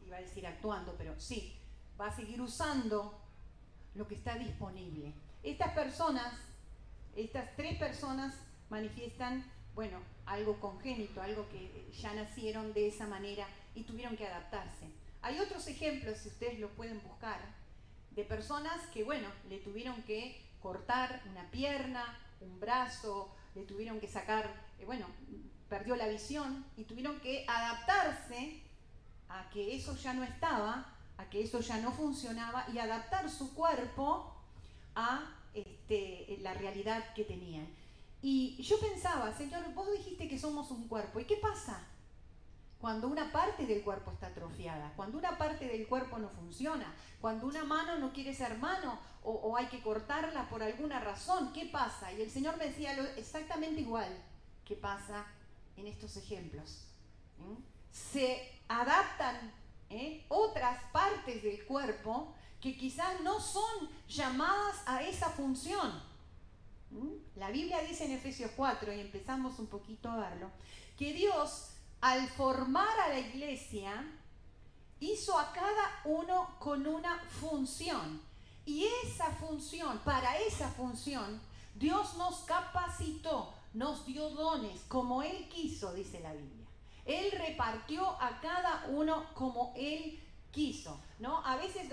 iba 0.07 0.17
a 0.17 0.21
decir 0.21 0.47
actuando, 0.47 0.95
pero 0.99 1.19
sí, 1.19 1.57
va 2.01 2.09
a 2.09 2.17
seguir 2.17 2.41
usando 2.41 3.19
lo 3.95 4.07
que 4.07 4.15
está 4.15 4.37
disponible. 4.37 5.13
Estas 5.43 5.73
personas, 5.73 6.33
estas 7.17 7.55
tres 7.57 7.79
personas 7.79 8.35
manifiestan, 8.71 9.45
bueno, 9.75 9.99
algo 10.27 10.61
congénito, 10.61 11.21
algo 11.23 11.49
que 11.49 11.91
ya 11.93 12.15
nacieron 12.15 12.73
de 12.73 12.89
esa 12.89 13.07
manera 13.07 13.47
y 13.75 13.83
tuvieron 13.85 14.17
que 14.17 14.27
adaptarse. 14.27 14.91
Hay 15.23 15.39
otros 15.39 15.67
ejemplos, 15.69 16.19
si 16.19 16.29
ustedes 16.29 16.59
lo 16.59 16.69
pueden 16.71 17.01
buscar, 17.03 17.41
de 18.11 18.25
personas 18.25 18.87
que, 18.89 19.05
bueno, 19.05 19.29
le 19.49 19.59
tuvieron 19.59 20.03
que 20.03 20.43
cortar 20.61 21.23
una 21.31 21.51
pierna, 21.51 22.19
un 22.41 22.61
brazo, 22.61 23.35
le 23.55 23.63
tuvieron 23.63 24.01
que 24.01 24.09
sacar, 24.09 24.51
eh, 24.79 24.85
bueno, 24.85 25.07
perdió 25.73 25.97
la 25.97 26.07
visión 26.07 26.67
y 26.77 26.85
tuvieron 26.85 27.19
que 27.21 27.47
adaptarse 27.49 28.61
a 29.31 29.49
que 29.49 29.75
eso 29.75 29.97
ya 29.97 30.13
no 30.13 30.23
estaba, 30.23 30.85
a 31.17 31.31
que 31.31 31.43
eso 31.43 31.61
ya 31.61 31.79
no 31.79 31.93
funcionaba 31.93 32.67
y 32.75 32.77
adaptar 32.77 33.31
su 33.31 33.55
cuerpo 33.55 34.35
a 34.95 35.35
este, 35.55 36.37
la 36.43 36.53
realidad 36.53 37.15
que 37.15 37.25
tenían. 37.25 37.67
Y 38.21 38.63
yo 38.63 38.79
pensaba, 38.81 39.35
Señor, 39.35 39.73
vos 39.73 39.91
dijiste 39.97 40.29
que 40.29 40.39
somos 40.39 40.71
un 40.71 40.89
cuerpo, 40.89 41.21
¿y 41.21 41.25
qué 41.25 41.37
pasa? 41.37 41.81
Cuando 42.79 43.09
una 43.09 43.33
parte 43.33 43.65
del 43.65 43.83
cuerpo 43.83 44.11
está 44.11 44.27
atrofiada, 44.27 44.93
cuando 44.95 45.17
una 45.17 45.39
parte 45.39 45.69
del 45.69 45.87
cuerpo 45.87 46.19
no 46.19 46.29
funciona, 46.29 46.95
cuando 47.23 47.47
una 47.47 47.65
mano 47.65 47.97
no 47.97 48.13
quiere 48.13 48.35
ser 48.35 48.59
mano 48.59 48.99
o, 49.25 49.57
hay 49.57 49.69
que 49.69 49.81
cortarla 49.81 50.51
por 50.51 50.63
alguna 50.63 51.01
razón, 51.01 51.51
¿qué 51.55 51.65
pasa? 51.65 52.13
Y 52.13 52.21
el 52.21 52.31
Señor 52.31 52.59
me 52.59 52.67
decía 52.67 52.93
exactamente 53.17 53.81
igual 53.81 54.13
que 54.67 54.75
pasa 54.75 55.25
en 55.77 55.87
estos 55.87 56.17
ejemplos. 56.17 56.85
Se 57.91 58.61
adaptan 58.69 59.53
¿eh? 59.91 60.25
otras 60.29 60.83
partes 60.93 61.43
del 61.43 61.65
cuerpo 61.65 62.35
que 62.61 62.77
quizás 62.77 63.21
no 63.23 63.41
son 63.41 63.91
llamadas 64.09 64.77
a 64.87 65.03
esa 65.03 65.31
función. 65.31 66.03
La 67.37 67.51
Biblia 67.51 67.81
dice 67.83 68.05
en 68.05 68.13
Efesios 68.13 68.53
4, 68.55 68.93
y 68.93 69.01
empezamos 69.01 69.59
un 69.59 69.67
poquito 69.67 70.11
a 70.11 70.17
verlo, 70.17 70.51
que 70.97 71.13
Dios 71.13 71.71
al 72.01 72.29
formar 72.29 73.01
a 73.01 73.09
la 73.09 73.19
iglesia 73.19 74.05
hizo 75.01 75.39
a 75.39 75.53
cada 75.53 76.01
uno 76.05 76.57
con 76.59 76.87
una 76.87 77.19
función. 77.41 78.21
Y 78.65 78.87
esa 79.05 79.31
función, 79.31 79.99
para 80.05 80.39
esa 80.39 80.69
función, 80.69 81.41
Dios 81.75 82.17
nos 82.17 82.41
capacitó, 82.41 83.53
nos 83.75 84.07
dio 84.07 84.31
dones 84.31 84.81
como 84.89 85.23
Él 85.23 85.49
quiso, 85.49 85.93
dice 85.93 86.21
la 86.21 86.33
Biblia. 86.33 86.67
Él 87.05 87.33
repartió 87.33 88.07
a 88.21 88.41
cada 88.41 88.87
uno 88.89 89.27
como 89.35 89.73
Él 89.77 90.21
quiso, 90.53 91.01
¿no? 91.19 91.45
A 91.45 91.57
veces, 91.57 91.89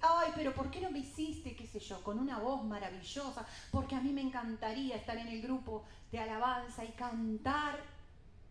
ay, 0.00 0.32
pero 0.34 0.54
¿por 0.54 0.70
qué 0.70 0.80
no 0.80 0.90
me 0.90 1.00
hiciste, 1.00 1.54
qué 1.56 1.66
sé 1.66 1.80
yo, 1.80 2.02
con 2.02 2.18
una 2.18 2.38
voz 2.38 2.64
maravillosa? 2.64 3.46
Porque 3.70 3.96
a 3.96 4.00
mí 4.00 4.12
me 4.12 4.22
encantaría 4.22 4.96
estar 4.96 5.18
en 5.18 5.28
el 5.28 5.42
grupo 5.42 5.84
de 6.12 6.20
alabanza 6.20 6.84
y 6.84 6.92
cantar, 6.92 7.78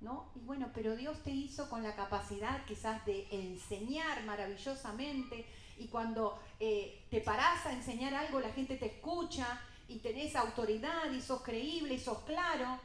¿no? 0.01 0.29
Y 0.35 0.39
bueno, 0.39 0.69
pero 0.73 0.95
Dios 0.95 1.23
te 1.23 1.31
hizo 1.31 1.69
con 1.69 1.81
la 1.81 1.95
capacidad 1.95 2.65
quizás 2.65 3.05
de 3.05 3.25
enseñar 3.31 4.23
maravillosamente 4.25 5.45
y 5.77 5.87
cuando 5.87 6.39
eh, 6.59 7.05
te 7.09 7.21
parás 7.21 7.65
a 7.65 7.73
enseñar 7.73 8.13
algo, 8.13 8.39
la 8.39 8.51
gente 8.51 8.75
te 8.75 8.85
escucha 8.87 9.61
y 9.87 9.99
tenés 9.99 10.35
autoridad 10.35 11.11
y 11.11 11.21
sos 11.21 11.41
creíble 11.41 11.95
y 11.95 11.99
sos 11.99 12.19
claro. 12.19 12.79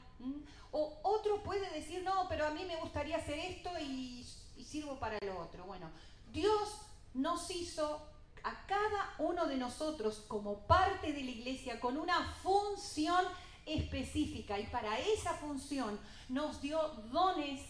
O 0.70 0.98
otro 1.02 1.42
puede 1.42 1.70
decir, 1.70 2.02
no, 2.02 2.28
pero 2.28 2.46
a 2.46 2.50
mí 2.50 2.64
me 2.64 2.76
gustaría 2.76 3.16
hacer 3.16 3.38
esto 3.38 3.70
y, 3.80 4.26
y 4.56 4.64
sirvo 4.64 4.98
para 4.98 5.18
lo 5.24 5.38
otro. 5.38 5.64
Bueno, 5.64 5.90
Dios 6.32 6.80
nos 7.14 7.50
hizo 7.50 8.06
a 8.42 8.66
cada 8.66 9.14
uno 9.18 9.46
de 9.46 9.56
nosotros 9.56 10.24
como 10.28 10.66
parte 10.66 11.12
de 11.12 11.22
la 11.22 11.30
iglesia 11.30 11.80
con 11.80 11.96
una 11.96 12.34
función 12.42 13.24
específica 13.66 14.58
y 14.58 14.66
para 14.66 14.98
esa 14.98 15.34
función 15.34 15.98
nos 16.28 16.60
dio 16.60 16.80
dones, 17.12 17.60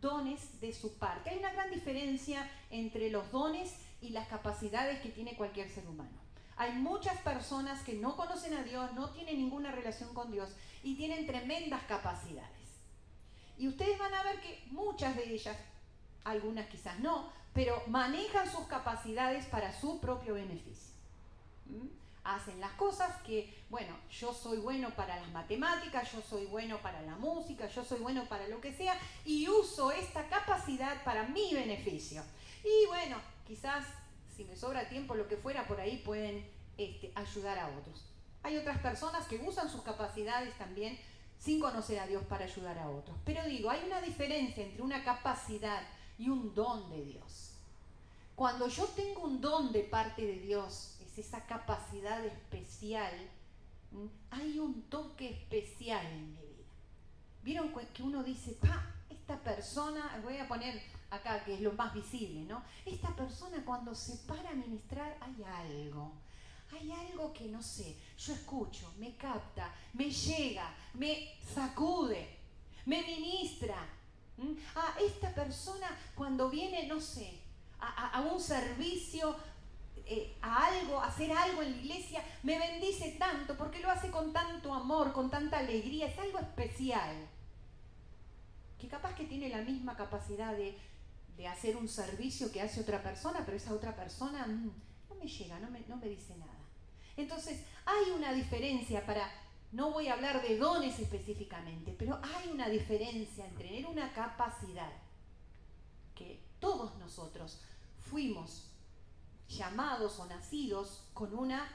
dones 0.00 0.60
de 0.60 0.72
su 0.72 0.96
parte. 0.98 1.30
Hay 1.30 1.38
una 1.38 1.52
gran 1.52 1.70
diferencia 1.70 2.50
entre 2.70 3.10
los 3.10 3.30
dones 3.30 3.74
y 4.00 4.10
las 4.10 4.28
capacidades 4.28 5.00
que 5.00 5.10
tiene 5.10 5.36
cualquier 5.36 5.68
ser 5.68 5.86
humano. 5.86 6.19
Hay 6.60 6.72
muchas 6.72 7.16
personas 7.22 7.80
que 7.84 7.94
no 7.94 8.16
conocen 8.16 8.52
a 8.52 8.62
Dios, 8.62 8.92
no 8.92 9.08
tienen 9.08 9.38
ninguna 9.38 9.72
relación 9.72 10.12
con 10.12 10.30
Dios 10.30 10.50
y 10.82 10.94
tienen 10.94 11.26
tremendas 11.26 11.82
capacidades. 11.84 12.68
Y 13.56 13.66
ustedes 13.66 13.98
van 13.98 14.12
a 14.12 14.22
ver 14.24 14.38
que 14.42 14.62
muchas 14.66 15.16
de 15.16 15.32
ellas, 15.32 15.56
algunas 16.22 16.68
quizás 16.68 17.00
no, 17.00 17.32
pero 17.54 17.82
manejan 17.86 18.46
sus 18.46 18.66
capacidades 18.66 19.46
para 19.46 19.72
su 19.72 20.00
propio 20.00 20.34
beneficio. 20.34 20.92
¿Mm? 21.64 21.86
Hacen 22.24 22.60
las 22.60 22.72
cosas 22.72 23.10
que, 23.22 23.64
bueno, 23.70 23.96
yo 24.10 24.34
soy 24.34 24.58
bueno 24.58 24.90
para 24.90 25.16
las 25.18 25.30
matemáticas, 25.30 26.12
yo 26.12 26.20
soy 26.20 26.44
bueno 26.44 26.76
para 26.82 27.00
la 27.00 27.16
música, 27.16 27.68
yo 27.68 27.82
soy 27.82 28.00
bueno 28.00 28.26
para 28.26 28.48
lo 28.48 28.60
que 28.60 28.74
sea, 28.74 29.00
y 29.24 29.48
uso 29.48 29.92
esta 29.92 30.28
capacidad 30.28 31.02
para 31.04 31.22
mi 31.22 31.54
beneficio. 31.54 32.22
Y 32.62 32.86
bueno, 32.88 33.16
quizás 33.46 33.86
si 34.40 34.46
me 34.46 34.56
sobra 34.56 34.88
tiempo, 34.88 35.14
lo 35.14 35.28
que 35.28 35.36
fuera, 35.36 35.66
por 35.66 35.78
ahí 35.78 35.98
pueden 35.98 36.48
este, 36.78 37.12
ayudar 37.14 37.58
a 37.58 37.68
otros. 37.76 38.06
Hay 38.42 38.56
otras 38.56 38.78
personas 38.78 39.28
que 39.28 39.36
usan 39.36 39.68
sus 39.68 39.82
capacidades 39.82 40.56
también 40.56 40.98
sin 41.38 41.60
conocer 41.60 41.98
a 41.98 42.06
Dios 42.06 42.24
para 42.24 42.46
ayudar 42.46 42.78
a 42.78 42.88
otros. 42.88 43.18
Pero 43.26 43.44
digo, 43.44 43.68
hay 43.68 43.82
una 43.84 44.00
diferencia 44.00 44.64
entre 44.64 44.82
una 44.82 45.04
capacidad 45.04 45.82
y 46.16 46.30
un 46.30 46.54
don 46.54 46.88
de 46.88 47.04
Dios. 47.04 47.52
Cuando 48.34 48.66
yo 48.68 48.86
tengo 48.86 49.24
un 49.24 49.42
don 49.42 49.72
de 49.72 49.82
parte 49.82 50.22
de 50.22 50.38
Dios, 50.38 50.96
es 51.02 51.18
esa 51.18 51.44
capacidad 51.44 52.24
especial, 52.24 53.12
hay 54.30 54.58
un 54.58 54.84
toque 54.88 55.32
especial 55.32 56.06
en 56.06 56.32
mi 56.32 56.40
vida. 56.40 56.49
Vieron 57.42 57.72
que 57.94 58.02
uno 58.02 58.22
dice, 58.22 58.52
pa, 58.60 58.86
esta 59.08 59.36
persona, 59.38 60.20
voy 60.22 60.36
a 60.38 60.46
poner 60.48 60.80
acá 61.10 61.42
que 61.44 61.54
es 61.54 61.60
lo 61.60 61.72
más 61.72 61.92
visible, 61.94 62.40
¿no? 62.42 62.62
Esta 62.84 63.08
persona 63.16 63.64
cuando 63.64 63.94
se 63.94 64.16
para 64.26 64.50
a 64.50 64.54
ministrar 64.54 65.16
hay 65.20 65.42
algo. 65.44 66.12
Hay 66.72 66.92
algo 66.92 67.32
que 67.32 67.46
no 67.48 67.60
sé, 67.62 67.96
yo 68.16 68.32
escucho, 68.32 68.92
me 68.98 69.16
capta, 69.16 69.74
me 69.94 70.08
llega, 70.10 70.72
me 70.94 71.34
sacude, 71.52 72.28
me 72.86 73.02
ministra. 73.02 73.74
¿m? 74.38 74.54
Ah, 74.76 74.94
esta 75.04 75.34
persona 75.34 75.88
cuando 76.14 76.48
viene, 76.48 76.86
no 76.86 77.00
sé, 77.00 77.40
a, 77.80 77.88
a- 77.88 78.08
a 78.18 78.20
un 78.20 78.40
servicio, 78.40 79.34
eh, 80.12 80.36
a 80.42 80.66
algo, 80.66 81.00
hacer 81.00 81.30
algo 81.30 81.62
en 81.62 81.70
la 81.70 81.76
iglesia, 81.76 82.24
me 82.42 82.58
bendice 82.58 83.12
tanto 83.12 83.56
porque 83.56 83.78
lo 83.78 83.88
hace 83.88 84.10
con 84.10 84.32
tanto 84.32 84.74
amor, 84.74 85.12
con 85.12 85.30
tanta 85.30 85.58
alegría, 85.58 86.08
es 86.08 86.18
algo 86.18 86.40
especial. 86.40 87.28
Que 88.76 88.88
capaz 88.88 89.14
que 89.14 89.26
tiene 89.26 89.48
la 89.48 89.62
misma 89.62 89.96
capacidad 89.96 90.52
de, 90.56 90.76
de 91.36 91.46
hacer 91.46 91.76
un 91.76 91.88
servicio 91.88 92.50
que 92.50 92.60
hace 92.60 92.80
otra 92.80 93.04
persona, 93.04 93.42
pero 93.44 93.56
esa 93.56 93.72
otra 93.72 93.94
persona 93.94 94.48
mm, 94.48 94.72
no 95.10 95.14
me 95.14 95.28
llega, 95.28 95.60
no 95.60 95.70
me, 95.70 95.78
no 95.86 95.96
me 95.96 96.08
dice 96.08 96.36
nada. 96.36 96.58
Entonces, 97.16 97.64
hay 97.84 98.10
una 98.10 98.32
diferencia 98.32 99.06
para, 99.06 99.30
no 99.70 99.92
voy 99.92 100.08
a 100.08 100.14
hablar 100.14 100.42
de 100.42 100.56
dones 100.56 100.98
específicamente, 100.98 101.94
pero 101.96 102.18
hay 102.20 102.50
una 102.50 102.68
diferencia 102.68 103.46
entre 103.46 103.68
tener 103.68 103.86
una 103.86 104.12
capacidad 104.12 104.90
que 106.16 106.42
todos 106.58 106.98
nosotros 106.98 107.60
fuimos 108.00 108.69
llamados 109.50 110.18
o 110.18 110.26
nacidos 110.26 111.04
con 111.12 111.36
una 111.36 111.68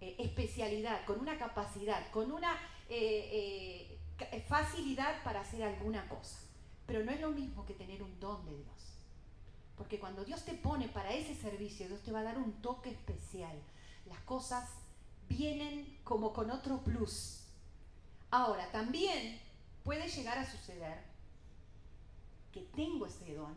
eh, 0.00 0.16
especialidad, 0.18 1.04
con 1.06 1.18
una 1.18 1.38
capacidad, 1.38 2.10
con 2.10 2.30
una 2.30 2.52
eh, 2.88 3.98
eh, 4.20 4.44
facilidad 4.48 5.22
para 5.24 5.40
hacer 5.40 5.62
alguna 5.62 6.08
cosa. 6.08 6.38
Pero 6.86 7.02
no 7.02 7.10
es 7.10 7.20
lo 7.20 7.30
mismo 7.30 7.64
que 7.64 7.74
tener 7.74 8.02
un 8.02 8.20
don 8.20 8.44
de 8.44 8.56
Dios. 8.56 8.98
Porque 9.76 9.98
cuando 9.98 10.24
Dios 10.24 10.44
te 10.44 10.52
pone 10.52 10.88
para 10.88 11.12
ese 11.12 11.34
servicio, 11.34 11.88
Dios 11.88 12.02
te 12.02 12.12
va 12.12 12.20
a 12.20 12.24
dar 12.24 12.38
un 12.38 12.52
toque 12.60 12.90
especial. 12.90 13.58
Las 14.06 14.20
cosas 14.20 14.70
vienen 15.28 15.98
como 16.04 16.32
con 16.32 16.50
otro 16.50 16.80
plus. 16.84 17.40
Ahora, 18.30 18.70
también 18.70 19.40
puede 19.82 20.08
llegar 20.08 20.38
a 20.38 20.50
suceder 20.50 21.02
que 22.52 22.60
tengo 22.76 23.06
ese 23.06 23.34
don, 23.34 23.54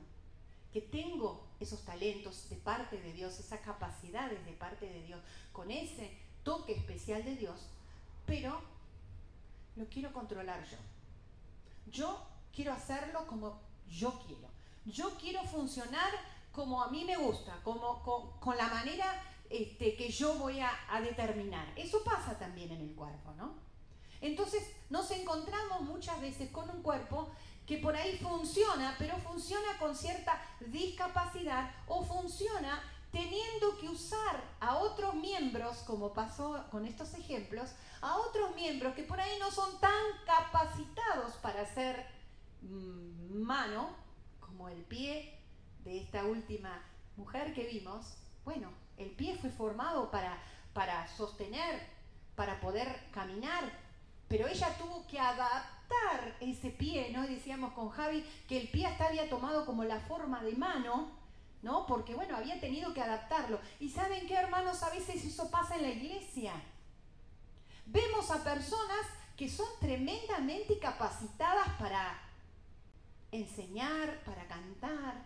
que 0.72 0.82
tengo 0.82 1.48
esos 1.60 1.84
talentos 1.84 2.50
de 2.50 2.56
parte 2.58 3.00
de 3.02 3.14
Dios, 3.14 3.40
esas 3.40 3.62
capacidades 3.62 4.46
de 4.46 4.54
parte 4.54 4.88
de 4.88 5.04
Dios, 5.04 5.22
con 5.52 5.72
ese 5.72 6.18
toque 6.44 6.74
especial 6.74 7.24
de 7.24 7.36
Dios, 7.36 7.68
pero 8.26 8.62
lo 9.76 9.86
quiero 9.86 10.12
controlar 10.14 10.64
yo. 10.70 10.78
Yo 11.92 12.28
quiero 12.54 12.74
hacerlo 12.74 13.26
como 13.28 13.60
yo 13.90 14.20
quiero. 14.26 14.48
Yo 14.86 15.16
quiero 15.18 15.44
funcionar 15.44 16.12
como 16.52 16.82
a 16.82 16.90
mí 16.90 17.06
me 17.06 17.18
gusta, 17.18 17.60
como 17.64 18.02
con, 18.40 18.58
la 18.58 18.68
manera 18.68 19.06
este, 19.50 19.96
que 19.96 20.10
yo 20.10 20.36
voy 20.36 20.60
a, 20.60 20.72
a 20.90 21.02
determinar. 21.02 21.68
Eso 21.76 22.04
pasa 22.04 22.38
también 22.38 22.72
en 22.72 22.82
el 22.82 22.96
cuerpo, 22.96 23.34
¿no? 23.34 23.54
Entonces 24.22 24.64
nos 24.90 25.12
encontramos 25.12 25.82
muchas 25.82 26.20
veces 26.20 26.50
con 26.50 26.70
un 26.70 26.82
cuerpo 26.82 27.30
que 27.68 27.78
por 27.78 27.96
ahí 27.96 28.18
funciona, 28.18 28.96
pero 28.98 29.18
funciona 29.18 29.78
con 29.78 29.94
cierta 29.94 30.42
discapacidad 30.62 31.70
o 31.88 32.04
funciona 32.04 32.82
teniendo 33.12 33.78
que 33.78 33.90
usar 33.90 34.42
a 34.62 34.78
otros 34.78 35.16
miembros, 35.16 35.80
como 35.80 36.14
pasó 36.14 36.66
con 36.72 36.86
estos 36.86 37.14
ejemplos, 37.14 37.72
a 38.02 38.18
otros 38.18 38.56
miembros 38.56 38.96
que 38.96 39.04
por 39.04 39.20
ahí 39.20 39.38
no 39.40 39.52
son 39.52 39.80
tan 39.80 39.92
capacitados 40.26 41.34
para 41.42 41.66
ser 41.66 42.06
mm, 42.62 43.42
mano, 43.42 43.90
como 44.40 44.70
el 44.70 44.82
pie 44.84 45.38
de 45.84 46.00
esta 46.00 46.24
última 46.24 46.82
mujer 47.18 47.54
que 47.54 47.66
vimos. 47.66 48.14
Bueno, 48.46 48.72
el 48.98 49.12
pie 49.12 49.38
fue 49.38 49.50
formado 49.50 50.10
para, 50.10 50.38
para 50.74 51.06
sostener, 51.08 51.86
para 52.36 52.62
poder 52.62 53.10
caminar, 53.12 53.64
pero 54.30 54.48
ella 54.48 54.74
tuvo 54.78 55.06
que 55.08 55.20
adaptar 55.20 55.77
ese 56.40 56.70
pie, 56.70 57.12
¿no? 57.12 57.28
Decíamos 57.28 57.74
con 57.74 57.90
Javi 57.90 58.24
que 58.48 58.62
el 58.62 58.70
pie 58.70 58.86
hasta 58.86 59.08
había 59.08 59.30
tomado 59.30 59.66
como 59.66 59.84
la 59.84 60.00
forma 60.00 60.44
de 60.44 60.54
mano, 60.54 61.12
¿no? 61.62 61.86
Porque 61.86 62.16
bueno, 62.16 62.38
había 62.38 62.60
tenido 62.60 62.94
que 62.94 63.02
adaptarlo. 63.02 63.60
Y 63.80 63.90
saben 63.90 64.28
qué, 64.28 64.36
hermanos, 64.36 64.84
a 64.84 64.90
veces 64.90 65.24
eso 65.24 65.50
pasa 65.50 65.76
en 65.76 65.84
la 65.84 65.90
iglesia. 65.90 66.54
Vemos 67.86 68.30
a 68.32 68.44
personas 68.44 69.06
que 69.36 69.50
son 69.50 69.68
tremendamente 69.80 70.80
capacitadas 70.80 71.70
para 71.80 72.20
enseñar, 73.32 74.24
para 74.24 74.48
cantar, 74.48 75.24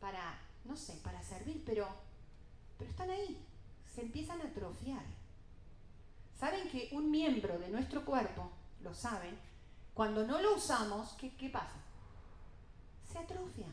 para, 0.00 0.38
no 0.64 0.76
sé, 0.76 0.94
para 1.02 1.22
servir, 1.22 1.62
pero, 1.64 1.88
pero 2.78 2.90
están 2.90 3.10
ahí, 3.10 3.38
se 3.94 4.02
empiezan 4.02 4.40
a 4.40 4.44
atrofiar. 4.44 5.02
Saben 6.38 6.68
que 6.68 6.88
un 6.92 7.10
miembro 7.10 7.58
de 7.58 7.68
nuestro 7.68 8.04
cuerpo, 8.04 8.50
lo 8.82 8.94
saben, 8.94 9.36
cuando 9.98 10.24
no 10.24 10.40
lo 10.40 10.54
usamos, 10.54 11.14
¿qué, 11.14 11.50
pasa? 11.50 11.74
Se 13.12 13.18
atrofia. 13.18 13.66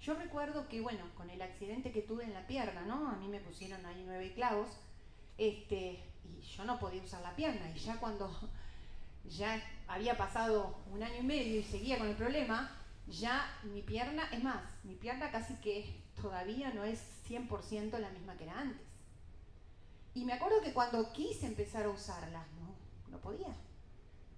Yo 0.00 0.14
recuerdo 0.14 0.66
que, 0.66 0.80
bueno, 0.80 1.04
con 1.14 1.28
el 1.28 1.42
accidente 1.42 1.92
que 1.92 2.00
tuve 2.00 2.24
en 2.24 2.32
la 2.32 2.46
pierna, 2.46 2.86
¿no? 2.86 3.10
A 3.10 3.16
mí 3.16 3.28
me 3.28 3.40
pusieron 3.40 3.84
ahí 3.84 4.02
nueve 4.06 4.32
clavos, 4.32 4.70
este, 5.36 6.02
y 6.24 6.40
yo 6.40 6.64
no 6.64 6.78
podía 6.78 7.02
usar 7.02 7.20
la 7.20 7.36
pierna. 7.36 7.70
Y 7.76 7.80
ya 7.80 8.00
cuando 8.00 8.34
ya 9.28 9.62
había 9.88 10.16
pasado 10.16 10.74
un 10.90 11.02
año 11.02 11.18
y 11.18 11.24
medio 11.24 11.60
y 11.60 11.64
seguía 11.64 11.98
con 11.98 12.08
el 12.08 12.16
problema, 12.16 12.74
ya 13.06 13.44
mi 13.64 13.82
pierna, 13.82 14.24
es 14.32 14.42
más, 14.42 14.62
mi 14.84 14.94
pierna 14.94 15.30
casi 15.30 15.52
que 15.56 16.00
todavía 16.18 16.72
no 16.72 16.82
es 16.82 17.04
100% 17.28 17.98
la 17.98 18.08
misma 18.08 18.38
que 18.38 18.44
era 18.44 18.58
antes. 18.58 18.88
Y 20.14 20.24
me 20.24 20.32
acuerdo 20.32 20.62
que 20.62 20.72
cuando 20.72 21.12
quise 21.12 21.44
empezar 21.44 21.84
a 21.84 21.90
usarla, 21.90 22.46
no, 22.58 22.74
no 23.10 23.18
podía 23.18 23.54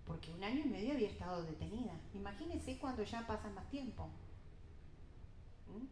porque 0.07 0.33
un 0.33 0.43
año 0.45 0.63
y 0.65 0.69
medio 0.69 0.95
había 0.95 1.09
estado 1.09 1.43
detenida. 1.43 1.93
Imagínense 2.15 2.79
cuando 2.79 3.03
ya 3.03 3.27
pasa 3.27 3.51
más 3.51 3.69
tiempo. 3.71 4.09
¿Mm? 5.67 5.87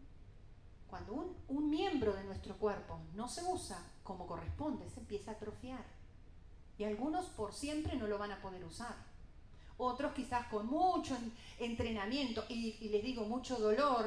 Cuando 0.88 1.12
un, 1.12 1.36
un, 1.48 1.70
miembro 1.70 2.14
de 2.14 2.24
nuestro 2.24 2.56
cuerpo 2.56 3.00
no 3.14 3.28
se 3.28 3.42
usa 3.42 3.78
como 4.02 4.26
corresponde, 4.26 4.88
se 4.90 5.00
empieza 5.00 5.32
a 5.32 5.34
atrofiar. 5.34 5.84
Y 6.78 6.84
algunos 6.84 7.26
por 7.26 7.52
siempre 7.52 7.96
no 7.96 8.06
lo 8.06 8.18
van 8.18 8.32
a 8.32 8.40
poder 8.40 8.64
usar. 8.64 8.94
Otros 9.76 10.12
quizás 10.12 10.46
con 10.46 10.66
mucho 10.66 11.16
entrenamiento 11.58 12.44
y, 12.48 12.88
les 12.88 13.02
digo 13.02 13.24
mucho 13.24 13.56
dolor. 13.56 14.06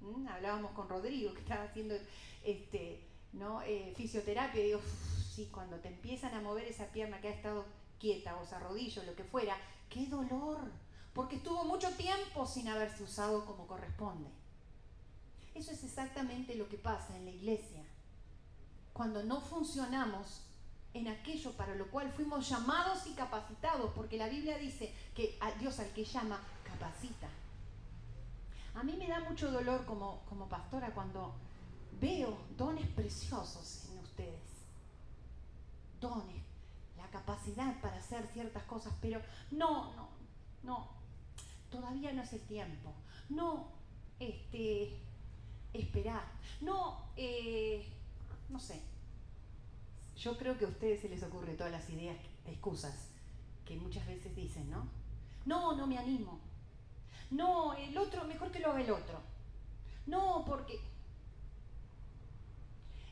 ¿Mm? 0.00 0.28
Hablábamos 0.28 0.72
con 0.72 0.88
Rodrigo 0.88 1.34
que 1.34 1.40
estaba 1.40 1.64
haciendo 1.64 1.96
este, 2.44 3.04
¿no? 3.32 3.62
Eh, 3.62 3.92
fisioterapia 3.96 4.60
y 4.60 4.66
digo, 4.66 4.80
sí, 5.34 5.48
cuando 5.50 5.76
te 5.78 5.88
empiezan 5.88 6.34
a 6.34 6.40
mover 6.40 6.66
esa 6.66 6.86
pierna 6.86 7.20
que 7.20 7.28
ha 7.28 7.32
estado 7.32 7.64
quieta 8.02 8.36
o 8.36 8.44
se 8.44 8.56
arrodillo, 8.56 9.04
lo 9.04 9.14
que 9.14 9.22
fuera, 9.22 9.56
qué 9.88 10.06
dolor, 10.06 10.58
porque 11.14 11.36
estuvo 11.36 11.64
mucho 11.64 11.88
tiempo 11.90 12.44
sin 12.44 12.66
haberse 12.66 13.04
usado 13.04 13.46
como 13.46 13.68
corresponde. 13.68 14.28
Eso 15.54 15.70
es 15.70 15.84
exactamente 15.84 16.56
lo 16.56 16.68
que 16.68 16.78
pasa 16.78 17.16
en 17.16 17.26
la 17.26 17.30
iglesia. 17.30 17.84
Cuando 18.92 19.22
no 19.22 19.40
funcionamos 19.40 20.42
en 20.94 21.08
aquello 21.08 21.52
para 21.52 21.76
lo 21.76 21.86
cual 21.92 22.12
fuimos 22.12 22.48
llamados 22.48 23.06
y 23.06 23.12
capacitados, 23.12 23.92
porque 23.94 24.18
la 24.18 24.28
Biblia 24.28 24.58
dice 24.58 24.92
que 25.14 25.38
a 25.40 25.52
Dios 25.52 25.78
al 25.78 25.92
que 25.92 26.04
llama, 26.04 26.40
capacita. 26.64 27.28
A 28.74 28.82
mí 28.82 28.96
me 28.96 29.06
da 29.06 29.20
mucho 29.20 29.52
dolor 29.52 29.86
como, 29.86 30.22
como 30.28 30.48
pastora 30.48 30.92
cuando 30.92 31.34
veo 32.00 32.36
dones 32.56 32.88
preciosos 32.88 33.86
en 33.92 33.98
ustedes. 34.00 34.40
Dones 36.00 36.51
capacidad 37.12 37.80
para 37.80 37.98
hacer 37.98 38.26
ciertas 38.32 38.64
cosas, 38.64 38.92
pero 39.00 39.20
no, 39.52 39.94
no, 39.94 40.08
no, 40.64 40.88
todavía 41.70 42.12
no 42.12 42.22
es 42.22 42.32
el 42.32 42.40
tiempo. 42.40 42.92
No, 43.28 43.68
este, 44.18 44.98
esperar. 45.72 46.24
No, 46.60 47.06
eh, 47.16 47.86
no 48.48 48.58
sé. 48.58 48.80
Yo 50.16 50.36
creo 50.38 50.58
que 50.58 50.64
a 50.64 50.68
ustedes 50.68 51.00
se 51.00 51.08
les 51.08 51.22
ocurre 51.22 51.54
todas 51.54 51.72
las 51.72 51.88
ideas, 51.90 52.16
excusas 52.46 53.08
que 53.64 53.76
muchas 53.76 54.06
veces 54.06 54.34
dicen, 54.34 54.70
¿no? 54.70 54.88
No, 55.46 55.76
no 55.76 55.86
me 55.86 55.98
animo. 55.98 56.38
No, 57.30 57.74
el 57.74 57.96
otro, 57.96 58.24
mejor 58.24 58.50
que 58.50 58.60
lo 58.60 58.70
haga 58.70 58.82
el 58.82 58.90
otro. 58.90 59.20
No, 60.06 60.44
porque 60.44 60.80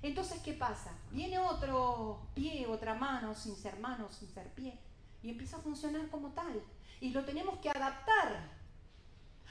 entonces, 0.03 0.41
¿qué 0.43 0.55
pasa? 0.55 0.93
Viene 1.11 1.39
otro 1.39 2.21
pie, 2.35 2.67
otra 2.67 2.95
mano, 2.95 3.35
sin 3.35 3.55
ser 3.55 3.79
mano, 3.79 4.11
sin 4.11 4.29
ser 4.29 4.49
pie, 4.55 4.79
y 5.23 5.31
empieza 5.31 5.59
a 5.59 5.61
funcionar 5.61 6.09
como 6.09 6.31
tal. 6.31 6.63
Y 7.01 7.11
lo 7.11 7.25
tenemos 7.25 7.59
que 7.59 7.69
adaptar. 7.69 8.51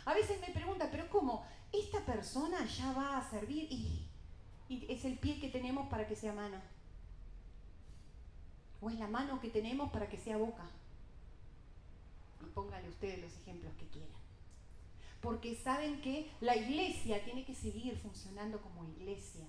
A 0.06 0.14
veces 0.14 0.42
me 0.42 0.54
preguntan, 0.54 0.90
pero 0.92 1.08
¿cómo? 1.10 1.46
Esta 1.72 2.04
persona 2.04 2.66
ya 2.66 2.92
va 2.94 3.18
a 3.18 3.30
servir 3.30 3.72
y, 3.72 4.06
es 4.70 5.06
el 5.06 5.18
pie 5.18 5.40
que 5.40 5.50
tenemos 5.50 5.88
para 5.88 6.08
que 6.08 6.16
sea 6.16 6.34
mano. 6.34 6.58
O 8.82 8.90
es 8.90 8.98
la 8.98 9.08
mano 9.08 9.40
que 9.40 9.50
tenemos 9.50 9.92
para 9.92 10.10
que 10.10 10.18
sea 10.18 10.38
boca. 10.38 10.64
Y 12.42 12.46
pónganle 12.52 12.90
ustedes 12.90 13.20
los 13.20 13.34
ejemplos 13.38 13.74
que 13.78 13.88
quieran. 13.88 14.18
Porque 15.22 15.56
saben 15.56 16.02
que 16.02 16.32
la 16.40 16.56
iglesia 16.56 17.24
tiene 17.24 17.46
que 17.46 17.54
seguir 17.54 17.98
funcionando 17.98 18.62
como 18.62 18.86
iglesia 18.86 19.46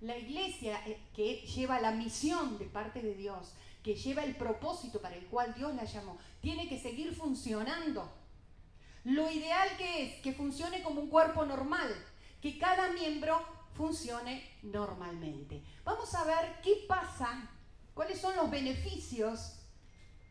la 0.00 0.16
iglesia 0.16 0.80
eh, 0.86 1.00
que 1.14 1.36
lleva 1.46 1.80
la 1.80 1.90
misión 1.90 2.58
de 2.58 2.66
parte 2.66 3.02
de 3.02 3.14
Dios, 3.14 3.54
que 3.82 3.94
lleva 3.94 4.24
el 4.24 4.36
propósito 4.36 5.00
para 5.00 5.16
el 5.16 5.26
cual 5.26 5.54
Dios 5.54 5.74
la 5.74 5.84
llamó, 5.84 6.18
tiene 6.40 6.68
que 6.68 6.78
seguir 6.78 7.14
funcionando. 7.14 8.10
Lo 9.04 9.30
ideal 9.30 9.68
que 9.76 10.04
es 10.04 10.22
que 10.22 10.32
funcione 10.32 10.82
como 10.82 11.00
un 11.00 11.08
cuerpo 11.08 11.44
normal, 11.44 11.88
que 12.40 12.58
cada 12.58 12.92
miembro 12.92 13.40
funcione 13.74 14.44
normalmente. 14.62 15.62
Vamos 15.84 16.14
a 16.14 16.24
ver 16.24 16.60
qué 16.62 16.84
pasa, 16.86 17.48
cuáles 17.94 18.20
son 18.20 18.36
los 18.36 18.50
beneficios 18.50 19.54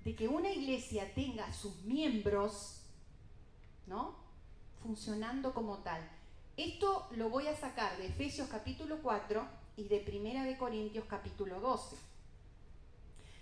de 0.03 0.15
que 0.15 0.27
una 0.27 0.49
iglesia 0.49 1.13
tenga 1.13 1.51
sus 1.53 1.81
miembros, 1.83 2.81
¿no? 3.87 4.15
Funcionando 4.81 5.53
como 5.53 5.79
tal. 5.79 6.07
Esto 6.55 7.07
lo 7.11 7.29
voy 7.29 7.47
a 7.47 7.55
sacar 7.55 7.97
de 7.97 8.07
Efesios 8.07 8.47
capítulo 8.47 8.99
4 9.01 9.47
y 9.77 9.83
de 9.87 9.99
Primera 9.99 10.43
de 10.43 10.57
Corintios 10.57 11.05
capítulo 11.05 11.61
12. 11.61 11.95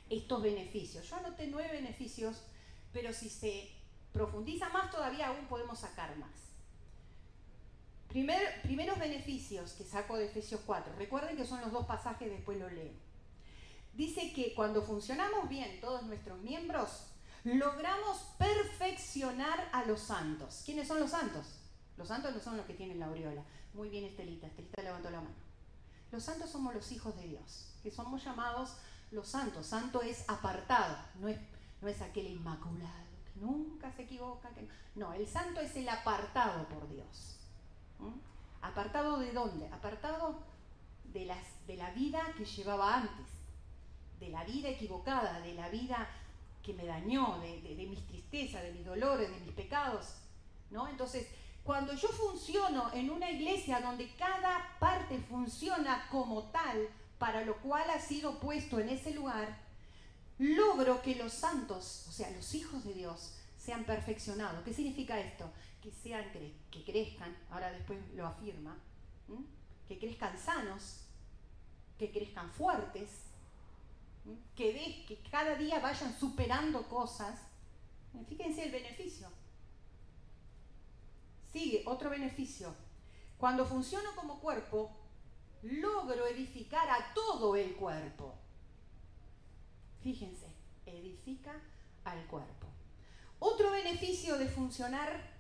Estos 0.10 0.44
beneficios. 0.44 1.10
Yo 1.10 1.16
anoté 1.16 1.48
nueve 1.48 1.72
beneficios, 1.72 2.44
pero 2.92 3.14
si 3.14 3.30
se 3.30 3.72
profundiza 4.12 4.70
más 4.70 4.92
todavía 4.92 5.28
aún 5.28 5.48
podemos 5.48 5.80
sacar 5.80 6.16
más. 6.18 6.30
Primer, 8.10 8.62
primeros 8.62 9.00
beneficios 9.00 9.72
que 9.74 9.84
saco 9.84 10.18
de 10.18 10.26
Efesios 10.26 10.62
4. 10.66 10.94
Recuerden 10.98 11.38
que 11.38 11.46
son 11.46 11.62
los 11.62 11.72
dos 11.72 11.86
pasajes, 11.86 12.30
después 12.30 12.60
lo 12.60 12.70
leo. 12.70 12.94
Dice 13.94 14.34
que 14.34 14.54
cuando 14.54 14.84
funcionamos 14.84 15.48
bien 15.50 15.80
todos 15.80 16.04
nuestros 16.04 16.40
miembros, 16.42 17.08
logramos 17.46 18.18
perfeccionar 18.38 19.70
a 19.72 19.86
los 19.86 20.02
santos. 20.02 20.64
¿Quiénes 20.66 20.88
son 20.88 21.00
los 21.00 21.12
santos? 21.12 21.60
Los 21.98 22.10
santos 22.10 22.34
no 22.36 22.42
son 22.42 22.58
los 22.58 22.66
que 22.66 22.74
tienen 22.74 23.00
la 23.00 23.06
aureola. 23.06 23.44
Muy 23.74 23.88
bien, 23.88 24.04
Estelita. 24.04 24.48
Estelita 24.48 24.82
levantó 24.82 25.10
la 25.10 25.22
mano. 25.22 25.45
Los 26.16 26.24
santos 26.24 26.50
somos 26.50 26.74
los 26.74 26.90
hijos 26.94 27.14
de 27.18 27.28
Dios, 27.28 27.74
que 27.84 27.92
somos 27.92 28.24
llamados 28.24 28.78
los 29.12 29.28
santos. 29.28 29.66
Santo 29.68 30.02
es 30.02 30.24
apartado, 30.30 30.96
no 31.20 31.28
es, 31.28 31.38
no 31.82 31.90
es 31.90 32.02
aquel 32.02 32.28
inmaculado, 32.28 33.06
que 33.26 33.38
nunca 33.42 33.92
se 33.92 34.04
equivoca. 34.04 34.48
Que... 34.52 34.66
No, 34.96 35.12
el 35.12 35.28
santo 35.28 35.60
es 35.60 35.76
el 35.76 35.90
apartado 35.90 36.70
por 36.70 36.88
Dios. 36.88 37.36
¿Apartado 38.62 39.20
de 39.20 39.34
dónde? 39.34 39.68
Apartado 39.68 40.40
de, 41.04 41.26
las, 41.26 41.68
de 41.68 41.76
la 41.76 41.92
vida 41.92 42.22
que 42.38 42.46
llevaba 42.46 42.96
antes, 42.96 43.28
de 44.22 44.30
la 44.30 44.46
vida 44.46 44.70
equivocada, 44.70 45.42
de 45.42 45.54
la 45.54 45.68
vida 45.68 46.08
que 46.64 46.74
me 46.74 46.86
dañó, 46.86 47.40
de, 47.42 47.62
de- 47.62 47.76
de 47.76 47.86
mis 47.88 48.08
tristezas, 48.08 48.64
de 48.64 48.72
mis 48.72 48.86
dolores, 48.86 49.30
de 49.30 49.40
mis 49.42 49.54
pecados. 49.54 50.16
¿no? 50.72 50.88
Entonces, 50.88 51.28
cuando 51.66 51.94
yo 51.96 52.08
funciono 52.10 52.94
en 52.94 53.10
una 53.10 53.30
iglesia 53.32 53.82
donde 53.82 54.08
cada 54.16 54.78
parte 54.80 55.20
funciona 55.20 56.08
como 56.12 56.44
tal, 56.52 56.88
para 57.18 57.44
lo 57.44 57.58
cual 57.58 57.90
ha 57.90 58.00
sido 58.00 58.40
puesto 58.40 58.80
en 58.80 58.90
ese 58.90 59.14
lugar, 59.16 59.58
logro 60.38 61.02
que 61.02 61.16
los 61.16 61.34
santos, 61.34 62.06
o 62.08 62.12
sea, 62.12 62.30
los 62.32 62.54
hijos 62.54 62.84
de 62.84 62.94
Dios, 62.94 63.36
sean 63.58 63.84
perfeccionados. 63.84 64.64
¿Qué 64.64 64.74
significa 64.74 65.20
esto? 65.20 65.52
Que 65.82 65.92
sean 65.92 66.24
que 66.32 66.84
crezcan, 66.86 67.36
ahora 67.50 67.72
después 67.72 68.00
lo 68.14 68.28
afirma, 68.28 68.78
que 69.88 69.98
crezcan 69.98 70.38
sanos, 70.38 71.02
que 71.98 72.12
crezcan 72.12 72.52
fuertes, 72.52 73.10
que, 74.56 74.74
de- 74.74 75.06
que 75.08 75.20
cada 75.32 75.56
día 75.56 75.80
vayan 75.80 76.16
superando 76.20 76.88
cosas. 76.90 77.40
Fíjense 78.30 78.66
el 78.66 78.72
beneficio. 78.72 79.30
Sigue, 81.56 81.84
otro 81.86 82.10
beneficio. 82.10 82.76
Cuando 83.38 83.66
funciono 83.66 84.14
como 84.14 84.42
cuerpo, 84.42 84.92
logro 85.62 86.28
edificar 86.28 86.90
a 86.90 87.14
todo 87.14 87.56
el 87.56 87.78
cuerpo. 87.78 88.34
Fíjense, 90.04 90.48
edifica 90.86 91.54
al 92.04 92.26
cuerpo. 92.26 92.68
Otro 93.40 93.72
beneficio 93.72 94.38
de 94.38 94.50
funcionar 94.50 95.32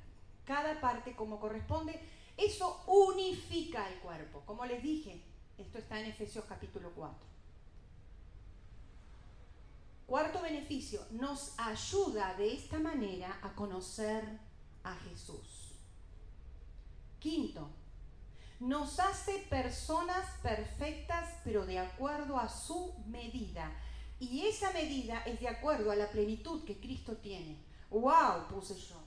cada 0.45 0.79
parte 0.79 1.17
como 1.17 1.37
corresponde, 1.37 1.99
eso 2.37 2.81
unifica 2.87 3.85
el 3.89 3.99
cuerpo. 3.99 4.41
Como 4.45 4.65
les 4.65 4.81
dije, 4.81 5.21
esto 5.57 5.79
está 5.79 5.99
en 5.99 6.05
Efesios 6.05 6.45
capítulo 6.45 6.93
4. 6.95 7.17
Cuarto 10.07 10.41
beneficio, 10.41 11.05
nos 11.11 11.59
ayuda 11.59 12.35
de 12.35 12.53
esta 12.53 12.79
manera 12.79 13.37
a 13.41 13.53
conocer 13.53 14.23
a 14.85 14.95
Jesús. 14.95 15.64
Quinto, 17.25 17.67
nos 18.59 18.99
hace 18.99 19.39
personas 19.49 20.27
perfectas 20.43 21.27
pero 21.43 21.65
de 21.65 21.79
acuerdo 21.79 22.37
a 22.37 22.47
su 22.47 22.93
medida. 23.07 23.71
Y 24.19 24.45
esa 24.45 24.69
medida 24.73 25.23
es 25.25 25.39
de 25.39 25.49
acuerdo 25.49 25.89
a 25.89 25.95
la 25.95 26.11
plenitud 26.11 26.63
que 26.65 26.79
Cristo 26.79 27.17
tiene. 27.17 27.57
¡Wow! 27.89 28.47
puse 28.47 28.75
yo. 28.75 28.97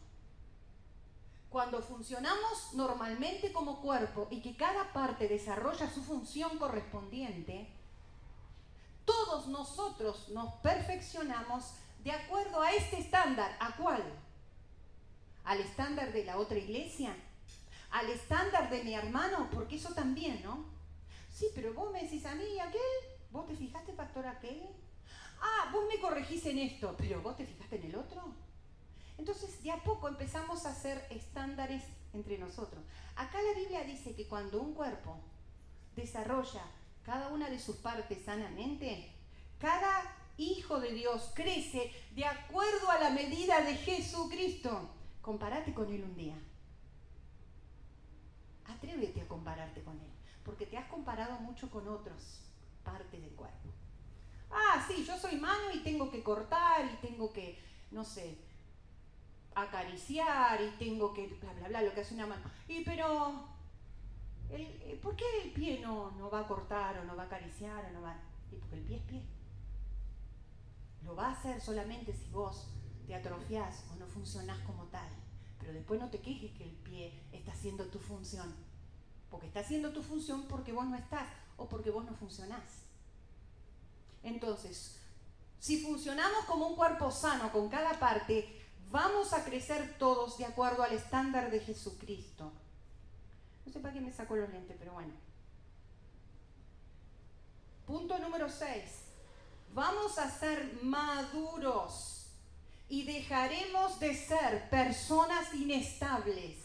Cuando 1.49 1.81
funcionamos 1.81 2.75
normalmente 2.75 3.53
como 3.53 3.81
cuerpo 3.81 4.27
y 4.33 4.43
que 4.43 4.57
cada 4.57 4.93
parte 4.93 5.29
desarrolla 5.29 5.89
su 5.89 6.03
función 6.03 6.59
correspondiente, 6.59 7.69
todos 9.05 9.47
nosotros 9.47 10.29
nos 10.31 10.55
perfeccionamos 10.55 11.75
de 12.03 12.11
acuerdo 12.11 12.63
a 12.63 12.73
este 12.73 12.99
estándar. 12.99 13.57
¿A 13.61 13.77
cuál? 13.77 14.03
¿Al 15.45 15.61
estándar 15.61 16.13
de 16.13 16.25
la 16.25 16.37
otra 16.39 16.59
iglesia? 16.59 17.15
¿Al 17.91 18.11
estándar 18.11 18.71
de 18.71 18.85
mi 18.85 18.95
hermano? 18.95 19.49
Porque 19.51 19.77
eso 19.77 19.95
también, 19.95 20.43
¿no? 20.43 20.65
Sí, 21.33 21.47
pero 21.55 21.73
vos 21.73 21.93
me 21.93 22.03
decís 22.03 22.27
a 22.27 22.35
mí 22.35 22.59
aquel. 22.61 22.81
¿Vos 23.31 23.47
te 23.47 23.57
fijaste, 23.57 23.93
pastor, 23.93 24.27
aquel? 24.27 24.63
Ah, 25.41 25.71
vos 25.73 25.85
me 25.89 26.01
corregís 26.01 26.45
en 26.47 26.59
esto, 26.59 26.95
pero 26.99 27.23
vos 27.23 27.37
te 27.37 27.47
fijaste 27.47 27.77
en 27.77 27.85
el 27.85 27.97
otro. 27.97 28.35
Entonces, 29.17 29.63
de 29.63 29.71
a 29.71 29.83
poco 29.83 30.09
empezamos 30.09 30.65
a 30.67 30.71
hacer 30.71 31.07
estándares 31.11 31.83
entre 32.13 32.39
nosotros. 32.39 32.83
Acá 33.17 33.39
la 33.43 33.59
Biblia 33.59 33.85
dice 33.85 34.15
que 34.15 34.27
cuando 34.27 34.61
un 34.61 34.75
cuerpo 34.75 35.19
desarrolla 35.97 36.63
cada 37.05 37.29
una 37.29 37.51
de 37.51 37.59
sus 37.59 37.77
partes 37.77 38.25
sanamente, 38.25 39.13
cada 39.59 40.15
hijo 40.37 40.79
de 40.79 40.93
Dios 40.93 41.33
crece 41.35 41.93
de 42.15 42.25
acuerdo 42.25 42.91
a 42.91 43.01
la 43.01 43.11
medida 43.11 43.61
de 43.63 43.75
Jesucristo. 43.75 44.89
Compárate 45.21 45.75
con 45.75 45.93
Él 45.93 46.05
un 46.05 46.17
día. 46.17 46.37
Atrévete 48.69 49.23
a 49.23 49.29
compararte 49.29 49.83
con 49.83 49.99
Él, 50.01 50.13
porque 50.45 50.67
te 50.67 50.79
has 50.79 50.89
comparado 50.89 51.39
mucho 51.41 51.71
con 51.71 51.89
otros 51.89 52.45
partes 52.85 53.21
del 53.21 53.35
cuerpo. 53.35 53.71
Ah, 54.51 54.85
sí, 54.87 55.05
yo 55.05 55.17
soy 55.19 55.37
mano 55.37 55.73
y 55.75 55.81
tengo 55.81 56.11
que 56.11 56.23
cortar 56.23 56.85
y 56.85 57.07
tengo 57.07 57.33
que, 57.33 57.59
no 57.91 58.05
sé, 58.05 58.39
acariciar 59.55 60.61
y 60.63 60.71
tengo 60.79 61.13
que, 61.13 61.27
bla, 61.41 61.53
bla, 61.53 61.69
bla, 61.69 61.83
lo 61.83 61.93
que 61.93 62.01
hace 62.01 62.15
una 62.15 62.27
mano. 62.27 62.45
Y 62.67 62.85
pero, 62.85 63.49
eh, 64.51 64.99
¿por 65.03 65.17
qué 65.17 65.25
el 65.45 65.53
pie 65.53 65.81
no, 65.81 66.13
no 66.13 66.31
va 66.31 66.41
a 66.41 66.49
cortar 66.49 66.99
o 66.99 67.05
no 67.05 67.17
va 67.17 67.25
a 67.25 67.27
acariciar 67.27 67.85
o 67.87 67.91
no 67.91 68.03
va? 68.03 68.17
Y 68.51 68.57
porque 68.57 68.77
el 68.77 68.83
pie 68.83 68.97
es 68.97 69.03
pie. 69.03 69.23
Lo 71.03 71.15
va 71.15 71.29
a 71.29 71.33
hacer 71.33 71.61
solamente 71.61 72.13
si 72.13 72.29
vos 72.31 72.69
te 73.07 73.15
atrofiás 73.15 73.87
o 73.93 73.97
no 73.97 74.07
funcionás 74.07 74.59
como 74.61 74.85
tal. 74.85 75.09
Pero 75.69 75.81
después 75.81 76.01
no 76.01 76.09
te 76.09 76.23
quejes 76.23 76.51
que 76.53 76.65
el 76.65 76.71
pie 76.77 77.13
está 77.31 77.53
haciendo 77.53 77.85
tu 77.89 77.99
función. 77.99 78.55
Porque 79.31 79.49
está 79.49 79.61
haciendo 79.61 79.93
tu 79.93 80.03
función 80.03 80.45
porque 80.49 80.73
vos 80.73 80.87
no 80.87 80.97
estás 80.97 81.29
o 81.59 81.69
porque 81.69 81.91
vos 81.91 82.07
no 82.07 82.15
funcionás. 82.15 82.87
Entonces, 84.23 84.99
si 85.59 85.83
funcionamos 85.83 86.47
como 86.47 86.69
un 86.69 86.75
cuerpo 86.75 87.11
sano 87.11 87.53
con 87.53 87.69
cada 87.69 88.01
parte, 88.01 88.65
vamos 88.91 89.35
a 89.35 89.45
crecer 89.45 89.99
todos 89.99 90.39
de 90.39 90.47
acuerdo 90.47 90.83
al 90.83 90.95
estándar 90.95 91.51
de 91.51 91.61
Jesucristo. 91.61 92.51
No 93.67 93.71
sé 93.71 93.79
para 93.81 93.93
qué 93.93 94.01
me 94.01 94.11
saco 94.11 94.37
los 94.37 94.49
lentes, 94.49 94.75
pero 94.79 94.95
bueno. 94.95 95.13
Punto 97.87 98.19
número 98.19 98.49
6. 98.49 99.03
Vamos 99.75 100.17
a 100.17 100.31
ser 100.31 100.79
maduros 100.83 102.18
y 102.89 103.05
dejaremos 103.05 104.01
de 104.01 104.15
ser 104.15 104.69
personas 104.71 105.55
inestables. 105.55 106.57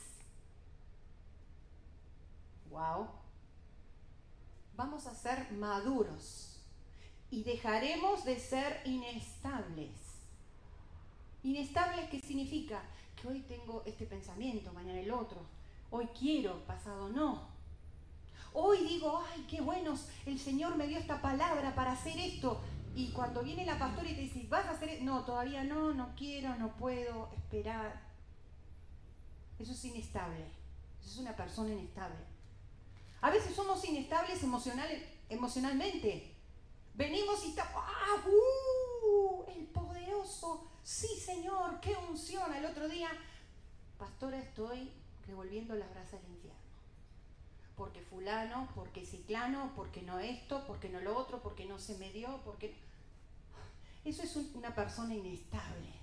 Wow. 2.69 3.07
Vamos 4.75 5.05
a 5.05 5.13
ser 5.13 5.51
maduros 5.51 6.59
y 7.29 7.43
dejaremos 7.43 8.23
de 8.25 8.39
ser 8.39 8.81
inestables. 8.85 9.91
Inestables, 11.43 12.09
¿qué 12.09 12.19
significa? 12.21 12.81
Que 13.21 13.27
hoy 13.27 13.41
tengo 13.41 13.83
este 13.85 14.05
pensamiento, 14.05 14.71
mañana 14.73 14.99
el 14.99 15.11
otro. 15.11 15.41
Hoy 15.91 16.07
quiero, 16.17 16.65
pasado 16.65 17.09
no. 17.09 17.53
Hoy 18.53 18.83
digo, 18.87 19.23
ay, 19.31 19.45
qué 19.49 19.61
buenos, 19.61 20.07
el 20.25 20.39
Señor 20.39 20.75
me 20.77 20.87
dio 20.87 20.99
esta 20.99 21.21
palabra 21.21 21.75
para 21.75 21.93
hacer 21.93 22.17
esto. 22.17 22.61
Y 22.95 23.11
cuando 23.11 23.41
viene 23.41 23.65
la 23.65 23.79
pastora 23.79 24.09
y 24.09 24.13
te 24.13 24.21
dice, 24.21 24.45
vas 24.49 24.65
a 24.65 24.71
hacer 24.71 24.89
esto, 24.89 25.05
no, 25.05 25.25
todavía 25.25 25.63
no, 25.63 25.93
no 25.93 26.13
quiero, 26.15 26.55
no 26.55 26.75
puedo, 26.77 27.31
esperar. 27.33 28.01
Eso 29.57 29.71
es 29.71 29.85
inestable. 29.85 30.45
Eso 31.01 31.09
es 31.09 31.17
una 31.17 31.35
persona 31.35 31.71
inestable. 31.71 32.19
A 33.21 33.31
veces 33.31 33.55
somos 33.55 33.83
inestables 33.85 34.43
emocional, 34.43 34.87
emocionalmente. 35.29 36.35
Venimos 36.93 37.43
y 37.45 37.49
estamos, 37.49 37.73
¡ah! 37.75 38.23
¡Uh! 38.27 39.43
El 39.47 39.65
poderoso. 39.67 40.69
Sí, 40.83 41.07
Señor, 41.19 41.79
qué 41.79 41.95
unción. 42.09 42.53
El 42.53 42.65
otro 42.65 42.87
día, 42.87 43.09
pastora, 43.97 44.37
estoy 44.37 44.91
revolviendo 45.25 45.73
las 45.75 45.89
brasas 45.89 46.21
del 46.21 46.33
infierno. 46.33 46.62
Porque 47.75 48.01
fulano, 48.01 48.69
porque 48.75 49.05
ciclano, 49.05 49.71
porque 49.75 50.01
no 50.03 50.19
esto, 50.19 50.63
porque 50.67 50.89
no 50.89 50.99
lo 51.01 51.17
otro, 51.17 51.41
porque 51.41 51.65
no 51.65 51.79
se 51.79 51.97
me 51.97 52.11
dio, 52.11 52.41
porque... 52.45 52.75
Eso 54.05 54.23
es 54.23 54.35
un- 54.35 54.51
una 54.55 54.75
persona 54.75 55.15
inestable. 55.15 55.93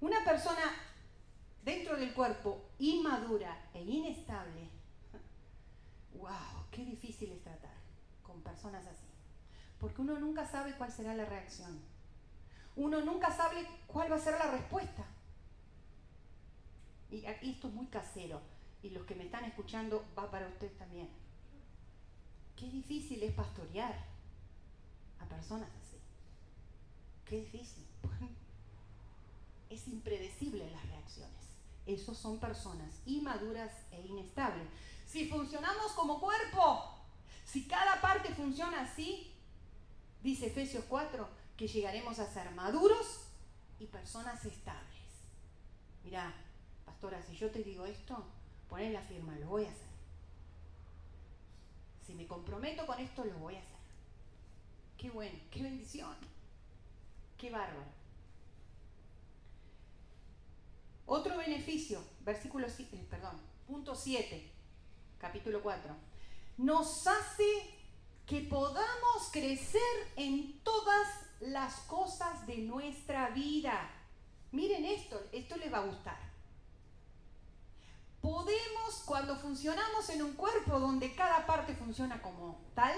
Una 0.00 0.24
persona 0.24 0.62
dentro 1.64 1.96
del 1.96 2.12
cuerpo 2.14 2.60
inmadura 2.78 3.56
e 3.74 3.82
inestable. 3.82 4.68
¡Wow! 6.14 6.66
Qué 6.70 6.84
difícil 6.84 7.30
es 7.32 7.42
tratar 7.42 7.74
con 8.22 8.40
personas 8.42 8.84
así. 8.86 9.06
Porque 9.78 10.00
uno 10.00 10.18
nunca 10.18 10.46
sabe 10.46 10.74
cuál 10.76 10.90
será 10.90 11.14
la 11.14 11.24
reacción. 11.26 11.78
Uno 12.74 13.00
nunca 13.02 13.30
sabe 13.30 13.68
cuál 13.86 14.10
va 14.10 14.16
a 14.16 14.20
ser 14.20 14.38
la 14.38 14.50
respuesta. 14.50 15.04
Y 17.10 17.24
esto 17.26 17.68
es 17.68 17.74
muy 17.74 17.86
casero. 17.86 18.40
Y 18.82 18.90
los 18.90 19.06
que 19.06 19.14
me 19.14 19.24
están 19.24 19.44
escuchando 19.44 20.04
va 20.18 20.30
para 20.30 20.48
ustedes 20.48 20.76
también. 20.76 21.08
Qué 22.56 22.68
difícil 22.68 23.22
es 23.22 23.32
pastorear 23.32 24.04
a 25.20 25.24
personas 25.26 25.68
así. 25.82 25.96
Qué 27.24 27.40
difícil. 27.40 27.84
Es 29.70 29.88
impredecible 29.88 30.70
las 30.70 30.86
reacciones. 30.86 31.32
Esos 31.86 32.18
son 32.18 32.38
personas 32.38 33.00
inmaduras 33.06 33.72
e 33.90 34.06
inestables. 34.06 34.68
Si 35.06 35.28
funcionamos 35.28 35.92
como 35.92 36.20
cuerpo, 36.20 36.92
si 37.46 37.66
cada 37.66 37.98
parte 38.00 38.34
funciona 38.34 38.82
así, 38.82 39.32
dice 40.22 40.48
Efesios 40.48 40.84
4, 40.88 41.26
que 41.56 41.68
llegaremos 41.68 42.18
a 42.18 42.30
ser 42.30 42.50
maduros 42.52 43.28
y 43.78 43.86
personas 43.86 44.44
estables. 44.44 44.92
Mirá, 46.04 46.34
pastora, 46.84 47.22
si 47.22 47.34
yo 47.36 47.50
te 47.50 47.62
digo 47.62 47.84
esto, 47.86 48.24
poner 48.72 48.90
la 48.90 49.02
firma, 49.02 49.36
lo 49.38 49.48
voy 49.48 49.66
a 49.66 49.70
hacer. 49.70 49.86
Si 52.06 52.14
me 52.14 52.26
comprometo 52.26 52.86
con 52.86 52.98
esto, 52.98 53.22
lo 53.22 53.38
voy 53.38 53.54
a 53.54 53.58
hacer. 53.58 53.76
Qué 54.96 55.10
bueno, 55.10 55.38
qué 55.50 55.62
bendición. 55.62 56.16
Qué 57.36 57.50
bárbaro. 57.50 57.84
Otro 61.04 61.36
beneficio, 61.36 62.02
versículo, 62.24 62.66
eh, 62.66 63.06
perdón, 63.10 63.38
punto 63.66 63.94
7, 63.94 64.50
capítulo 65.18 65.62
4. 65.62 65.94
Nos 66.56 67.06
hace 67.06 67.74
que 68.24 68.40
podamos 68.40 69.28
crecer 69.30 69.82
en 70.16 70.60
todas 70.60 71.08
las 71.40 71.74
cosas 71.80 72.46
de 72.46 72.56
nuestra 72.56 73.28
vida. 73.30 73.90
Miren 74.50 74.86
esto, 74.86 75.28
esto 75.30 75.58
les 75.58 75.70
va 75.70 75.80
a 75.80 75.86
gustar. 75.86 76.31
Podemos, 78.22 79.02
cuando 79.04 79.36
funcionamos 79.36 80.08
en 80.08 80.22
un 80.22 80.32
cuerpo 80.34 80.78
donde 80.78 81.14
cada 81.14 81.44
parte 81.44 81.74
funciona 81.74 82.22
como 82.22 82.60
tal, 82.74 82.96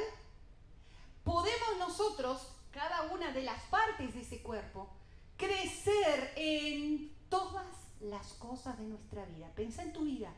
podemos 1.25 1.79
nosotros, 1.79 2.47
cada 2.71 3.03
una 3.13 3.33
de 3.33 3.43
las 3.43 3.61
partes 3.65 4.15
de 4.15 4.21
ese 4.21 4.43
cuerpo, 4.43 4.91
crecer 5.39 6.33
en 6.37 7.11
todas 7.31 7.67
las 8.01 8.35
cosas 8.35 8.79
de 8.79 8.85
nuestra 8.85 9.25
vida. 9.25 9.51
Pensa 9.57 9.83
en 9.83 9.95
tu 9.95 10.03
vida. 10.03 10.31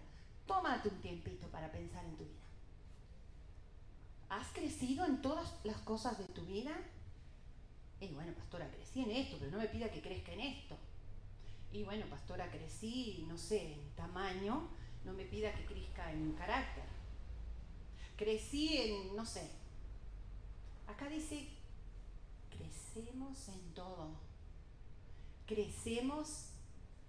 Tómate 0.46 0.88
un 0.88 1.00
tiempito 1.00 1.48
para 1.48 1.72
pensar 1.72 2.04
en 2.04 2.16
tu 2.16 2.24
vida. 2.24 2.36
¿Has 4.28 4.46
crecido 4.48 5.04
en 5.04 5.20
todas 5.20 5.52
las 5.64 5.78
cosas 5.78 6.16
de 6.18 6.26
tu 6.26 6.42
vida? 6.42 6.72
Y 8.00 8.08
bueno, 8.08 8.32
pastora, 8.34 8.70
crecí 8.70 9.02
en 9.02 9.10
esto, 9.10 9.36
pero 9.38 9.50
no 9.50 9.58
me 9.58 9.68
pida 9.68 9.90
que 9.90 10.02
crezca 10.02 10.32
en 10.32 10.40
esto. 10.40 10.76
Y 11.72 11.82
bueno, 11.82 12.06
pastora, 12.06 12.50
crecí, 12.50 13.24
no 13.28 13.36
sé, 13.36 13.74
en 13.74 13.90
tamaño, 13.96 14.68
no 15.06 15.12
me 15.12 15.24
pida 15.24 15.54
que 15.54 15.64
crezca 15.64 16.12
en 16.12 16.32
carácter. 16.32 16.84
Crecí 18.16 18.76
en, 18.76 19.16
no 19.16 19.24
sé. 19.24 19.48
Acá 20.86 21.08
dice, 21.08 21.48
crecemos 22.50 23.48
en 23.48 23.72
todo. 23.72 24.08
Crecemos 25.46 26.48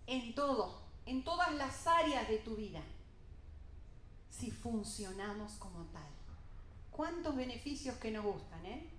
en 0.05 0.35
todo, 0.35 0.79
en 1.05 1.23
todas 1.23 1.53
las 1.55 1.87
áreas 1.87 2.27
de 2.29 2.37
tu 2.37 2.55
vida, 2.55 2.81
si 4.29 4.51
funcionamos 4.51 5.53
como 5.53 5.85
tal. 5.85 6.07
¿Cuántos 6.91 7.35
beneficios 7.35 7.95
que 7.97 8.11
nos 8.11 8.23
gustan, 8.23 8.65
eh? 8.65 8.89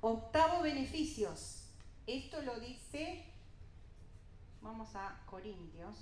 Octavo 0.00 0.62
beneficios. 0.62 1.66
Esto 2.06 2.40
lo 2.42 2.58
dice, 2.58 3.24
vamos 4.62 4.94
a 4.94 5.22
Corintios, 5.26 5.94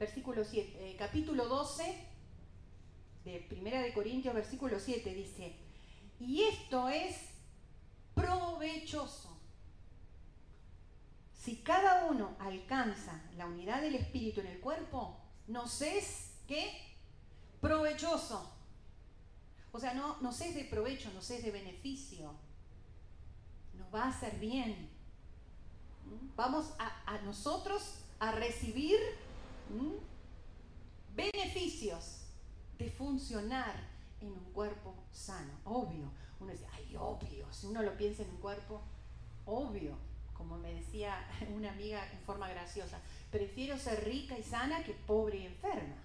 versículo 0.00 0.42
7, 0.42 0.78
eh, 0.80 0.96
capítulo 0.96 1.46
12 1.46 1.94
de 3.22 3.46
Primera 3.50 3.82
de 3.82 3.92
Corintios, 3.92 4.34
versículo 4.34 4.80
7 4.80 5.14
dice, 5.14 5.54
y 6.18 6.40
esto 6.40 6.88
es 6.88 7.16
provechoso. 8.14 9.36
Si 11.34 11.56
cada 11.56 12.06
uno 12.06 12.34
alcanza 12.38 13.22
la 13.36 13.44
unidad 13.44 13.82
del 13.82 13.94
espíritu 13.94 14.40
en 14.40 14.46
el 14.46 14.60
cuerpo, 14.60 15.20
nos 15.46 15.82
es 15.82 16.30
¿qué? 16.48 16.72
provechoso. 17.60 18.50
O 19.70 19.78
sea, 19.78 19.92
no 19.92 20.16
nos 20.22 20.40
es 20.40 20.54
de 20.54 20.64
provecho, 20.64 21.10
nos 21.12 21.30
es 21.30 21.44
de 21.44 21.50
beneficio. 21.50 22.34
Nos 23.74 23.94
va 23.94 24.04
a 24.04 24.08
hacer 24.08 24.38
bien. 24.38 24.88
Vamos 26.36 26.72
a, 26.78 27.02
a 27.06 27.20
nosotros 27.20 27.96
a 28.18 28.32
recibir 28.32 28.98
¿mm? 29.70 30.10
beneficios 31.14 32.26
de 32.78 32.90
funcionar 32.90 33.74
en 34.20 34.32
un 34.32 34.52
cuerpo 34.52 34.94
sano. 35.12 35.52
Obvio. 35.64 36.10
Uno 36.40 36.52
dice, 36.52 36.66
ay, 36.72 36.96
obvio. 36.96 37.46
Si 37.52 37.66
uno 37.66 37.82
lo 37.82 37.96
piensa 37.96 38.22
en 38.22 38.30
un 38.30 38.38
cuerpo, 38.38 38.80
obvio. 39.46 39.96
Como 40.34 40.56
me 40.56 40.72
decía 40.72 41.26
una 41.54 41.70
amiga 41.70 42.02
en 42.12 42.18
forma 42.20 42.48
graciosa, 42.48 42.98
prefiero 43.30 43.78
ser 43.78 44.04
rica 44.04 44.38
y 44.38 44.42
sana 44.42 44.82
que 44.82 44.92
pobre 44.92 45.38
y 45.38 45.46
enferma. 45.46 45.96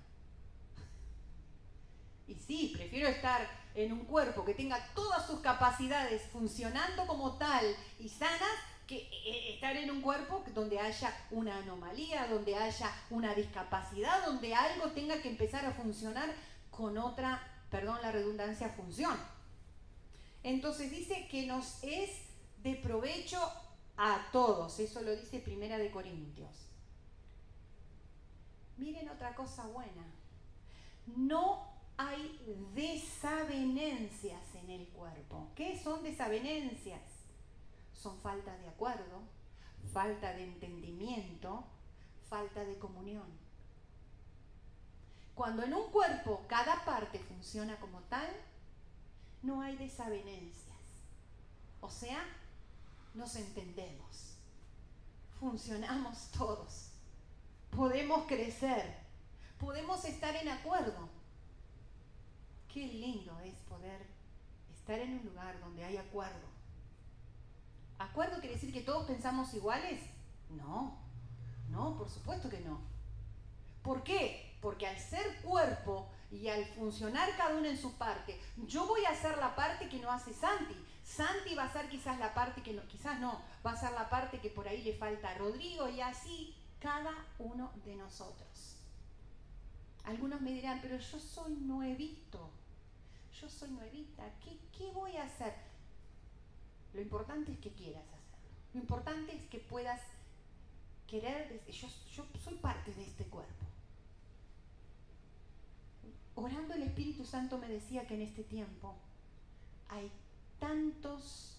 Y 2.27 2.33
sí, 2.33 2.73
prefiero 2.75 3.07
estar 3.07 3.47
en 3.75 3.93
un 3.93 4.05
cuerpo 4.05 4.43
que 4.43 4.55
tenga 4.55 4.83
todas 4.95 5.27
sus 5.27 5.41
capacidades 5.41 6.23
funcionando 6.31 7.05
como 7.05 7.33
tal 7.33 7.63
y 7.99 8.09
sanas 8.09 8.57
que 8.87 8.97
eh, 8.97 9.53
estar 9.53 9.75
en 9.75 9.89
un 9.89 10.01
cuerpo 10.01 10.43
donde 10.53 10.79
haya 10.79 11.15
una 11.31 11.57
anomalía, 11.57 12.27
donde 12.27 12.55
haya 12.55 12.91
una 13.09 13.33
discapacidad, 13.33 14.25
donde 14.25 14.53
algo 14.53 14.91
tenga 14.91 15.21
que 15.21 15.29
empezar 15.29 15.65
a 15.65 15.71
funcionar 15.71 16.33
con 16.69 16.97
otra, 16.97 17.41
perdón 17.69 17.99
la 18.01 18.11
redundancia, 18.11 18.69
función. 18.69 19.17
Entonces 20.43 20.91
dice 20.91 21.27
que 21.27 21.47
nos 21.47 21.83
es 21.83 22.11
de 22.61 22.75
provecho 22.75 23.39
a 23.97 24.27
todos, 24.31 24.79
eso 24.79 25.01
lo 25.01 25.15
dice 25.15 25.39
Primera 25.39 25.77
de 25.77 25.89
Corintios. 25.89 26.67
Miren 28.77 29.09
otra 29.09 29.33
cosa 29.35 29.65
buena. 29.67 30.05
No 31.15 31.75
hay 31.97 32.37
desavenencias 32.73 34.55
en 34.55 34.69
el 34.69 34.87
cuerpo. 34.89 35.51
¿Qué 35.55 35.79
son 35.81 36.03
desavenencias? 36.03 37.14
Son 37.95 38.19
falta 38.19 38.55
de 38.57 38.67
acuerdo, 38.67 39.21
falta 39.91 40.33
de 40.33 40.43
entendimiento, 40.43 41.63
falta 42.29 42.63
de 42.63 42.77
comunión. 42.77 43.25
Cuando 45.33 45.63
en 45.63 45.73
un 45.73 45.89
cuerpo 45.91 46.45
cada 46.47 46.85
parte 46.85 47.19
funciona 47.19 47.77
como 47.79 47.99
tal, 48.03 48.27
no 49.41 49.61
hay 49.61 49.75
desavenencias. 49.75 50.75
O 51.81 51.89
sea, 51.89 52.23
nos 53.13 53.35
entendemos, 53.35 54.37
funcionamos 55.39 56.29
todos, 56.31 56.89
podemos 57.69 58.25
crecer, 58.27 58.97
podemos 59.59 60.03
estar 60.05 60.35
en 60.35 60.49
acuerdo. 60.49 61.09
Qué 62.73 62.87
lindo 62.87 63.37
es 63.41 63.55
poder 63.69 64.05
estar 64.73 64.99
en 64.99 65.19
un 65.19 65.25
lugar 65.25 65.59
donde 65.59 65.83
hay 65.83 65.97
acuerdo. 65.97 66.54
¿Acuerdo 68.09 68.39
quiere 68.39 68.55
decir 68.55 68.71
que 68.71 68.81
todos 68.81 69.05
pensamos 69.05 69.53
iguales? 69.53 69.99
No, 70.49 70.97
no, 71.69 71.97
por 71.97 72.09
supuesto 72.09 72.49
que 72.49 72.59
no. 72.59 72.79
¿Por 73.81 74.03
qué? 74.03 74.57
Porque 74.61 74.87
al 74.87 74.99
ser 74.99 75.41
cuerpo 75.41 76.09
y 76.31 76.47
al 76.47 76.65
funcionar 76.65 77.29
cada 77.35 77.55
uno 77.55 77.67
en 77.67 77.77
su 77.77 77.93
parte, 77.97 78.39
yo 78.67 78.85
voy 78.87 79.05
a 79.05 79.11
hacer 79.11 79.37
la 79.37 79.55
parte 79.55 79.89
que 79.89 79.99
no 79.99 80.11
hace 80.11 80.33
Santi. 80.33 80.75
Santi 81.03 81.55
va 81.55 81.63
a 81.63 81.67
hacer 81.67 81.89
quizás 81.89 82.19
la 82.19 82.33
parte 82.33 82.61
que 82.61 82.73
no, 82.73 82.87
quizás 82.87 83.19
no, 83.19 83.41
va 83.65 83.71
a 83.71 83.77
ser 83.77 83.91
la 83.93 84.09
parte 84.09 84.39
que 84.39 84.49
por 84.49 84.67
ahí 84.67 84.83
le 84.83 84.93
falta 84.93 85.29
a 85.29 85.37
Rodrigo 85.37 85.89
y 85.89 86.01
así 86.01 86.55
cada 86.79 87.13
uno 87.39 87.71
de 87.85 87.95
nosotros. 87.95 88.77
Algunos 90.03 90.41
me 90.41 90.51
dirán, 90.51 90.79
pero 90.81 90.97
yo 90.97 91.19
soy 91.19 91.55
nuevito, 91.55 92.51
yo 93.41 93.49
soy 93.49 93.71
nuevita, 93.71 94.23
¿qué, 94.43 94.59
qué 94.77 94.91
voy 94.91 95.17
a 95.17 95.23
hacer? 95.23 95.53
Lo 96.95 97.01
importante 97.01 97.51
es 97.51 97.59
que 97.59 97.71
quieras 97.71 98.03
hacerlo. 98.03 98.47
Lo 98.73 98.79
importante 98.79 99.35
es 99.35 99.43
que 99.49 99.59
puedas 99.59 100.01
querer, 101.07 101.61
yo, 101.69 101.87
yo 102.11 102.25
soy 102.43 102.55
parte 102.55 102.93
de 102.93 103.03
este 103.03 103.25
cuerpo. 103.25 103.65
Orando 106.35 106.73
el 106.73 106.83
Espíritu 106.83 107.25
Santo 107.25 107.57
me 107.57 107.67
decía 107.67 108.07
que 108.07 108.15
en 108.15 108.21
este 108.21 108.43
tiempo 108.43 108.95
hay 109.89 110.11
tantos 110.59 111.57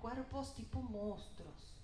cuerpos 0.00 0.54
tipo 0.54 0.80
monstruos. 0.80 1.74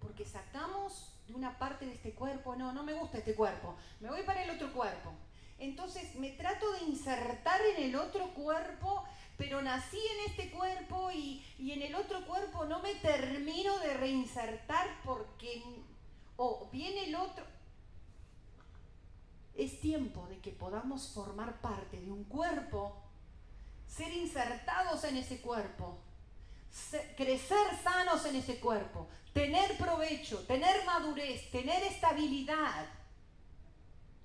Porque 0.00 0.24
sacamos 0.24 1.12
de 1.26 1.34
una 1.34 1.58
parte 1.58 1.86
de 1.86 1.94
este 1.94 2.12
cuerpo, 2.12 2.54
no, 2.56 2.72
no 2.72 2.84
me 2.84 2.94
gusta 2.94 3.18
este 3.18 3.34
cuerpo, 3.34 3.74
me 4.00 4.08
voy 4.08 4.22
para 4.22 4.44
el 4.44 4.50
otro 4.50 4.72
cuerpo. 4.72 5.12
Entonces 5.58 6.14
me 6.14 6.30
trato 6.30 6.70
de 6.72 6.84
insertar 6.84 7.60
en 7.76 7.84
el 7.84 7.96
otro 7.96 8.32
cuerpo, 8.34 9.04
pero 9.38 9.62
nací 9.62 9.96
en 9.96 10.30
este 10.30 10.50
cuerpo 10.50 11.12
y, 11.12 11.42
y 11.58 11.70
en 11.70 11.82
el 11.82 11.94
otro 11.94 12.26
cuerpo 12.26 12.64
no 12.64 12.82
me 12.82 12.96
termino 12.96 13.78
de 13.78 13.94
reinsertar 13.94 14.88
porque 15.04 15.62
o 16.36 16.68
viene 16.72 17.06
el 17.06 17.14
otro. 17.14 17.44
Es 19.54 19.80
tiempo 19.80 20.26
de 20.26 20.38
que 20.40 20.50
podamos 20.50 21.12
formar 21.14 21.60
parte 21.60 22.00
de 22.00 22.10
un 22.10 22.24
cuerpo, 22.24 22.96
ser 23.86 24.12
insertados 24.12 25.04
en 25.04 25.16
ese 25.16 25.40
cuerpo, 25.40 25.98
crecer 27.16 27.66
sanos 27.82 28.24
en 28.26 28.36
ese 28.36 28.58
cuerpo, 28.58 29.08
tener 29.32 29.76
provecho, 29.78 30.44
tener 30.46 30.84
madurez, 30.84 31.48
tener 31.52 31.82
estabilidad 31.84 32.86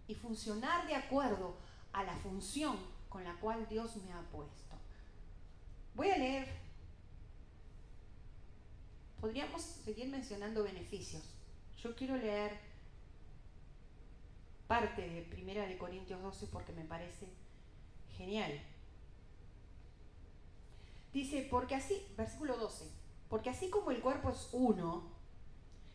y 0.08 0.16
funcionar 0.16 0.88
de 0.88 0.96
acuerdo 0.96 1.56
a 1.94 2.04
la 2.04 2.16
función 2.18 2.78
con 3.10 3.24
la 3.24 3.36
cual 3.36 3.68
Dios 3.70 3.96
me 3.98 4.12
ha 4.12 4.22
puesto. 4.32 4.64
Voy 5.96 6.10
a 6.10 6.18
leer. 6.18 6.48
Podríamos 9.24 9.62
seguir 9.62 10.10
mencionando 10.10 10.66
beneficios. 10.66 11.24
Yo 11.82 11.96
quiero 11.96 12.18
leer 12.18 12.60
parte 14.68 15.02
de 15.08 15.22
Primera 15.22 15.66
de 15.66 15.78
Corintios 15.78 16.22
12 16.22 16.48
porque 16.48 16.74
me 16.74 16.84
parece 16.84 17.30
genial. 18.18 18.52
Dice, 21.14 21.48
porque 21.50 21.74
así, 21.74 22.06
versículo 22.18 22.58
12, 22.58 22.86
porque 23.30 23.50
así 23.50 23.70
como 23.70 23.92
el 23.92 24.02
cuerpo 24.02 24.30
es 24.30 24.50
uno 24.52 25.04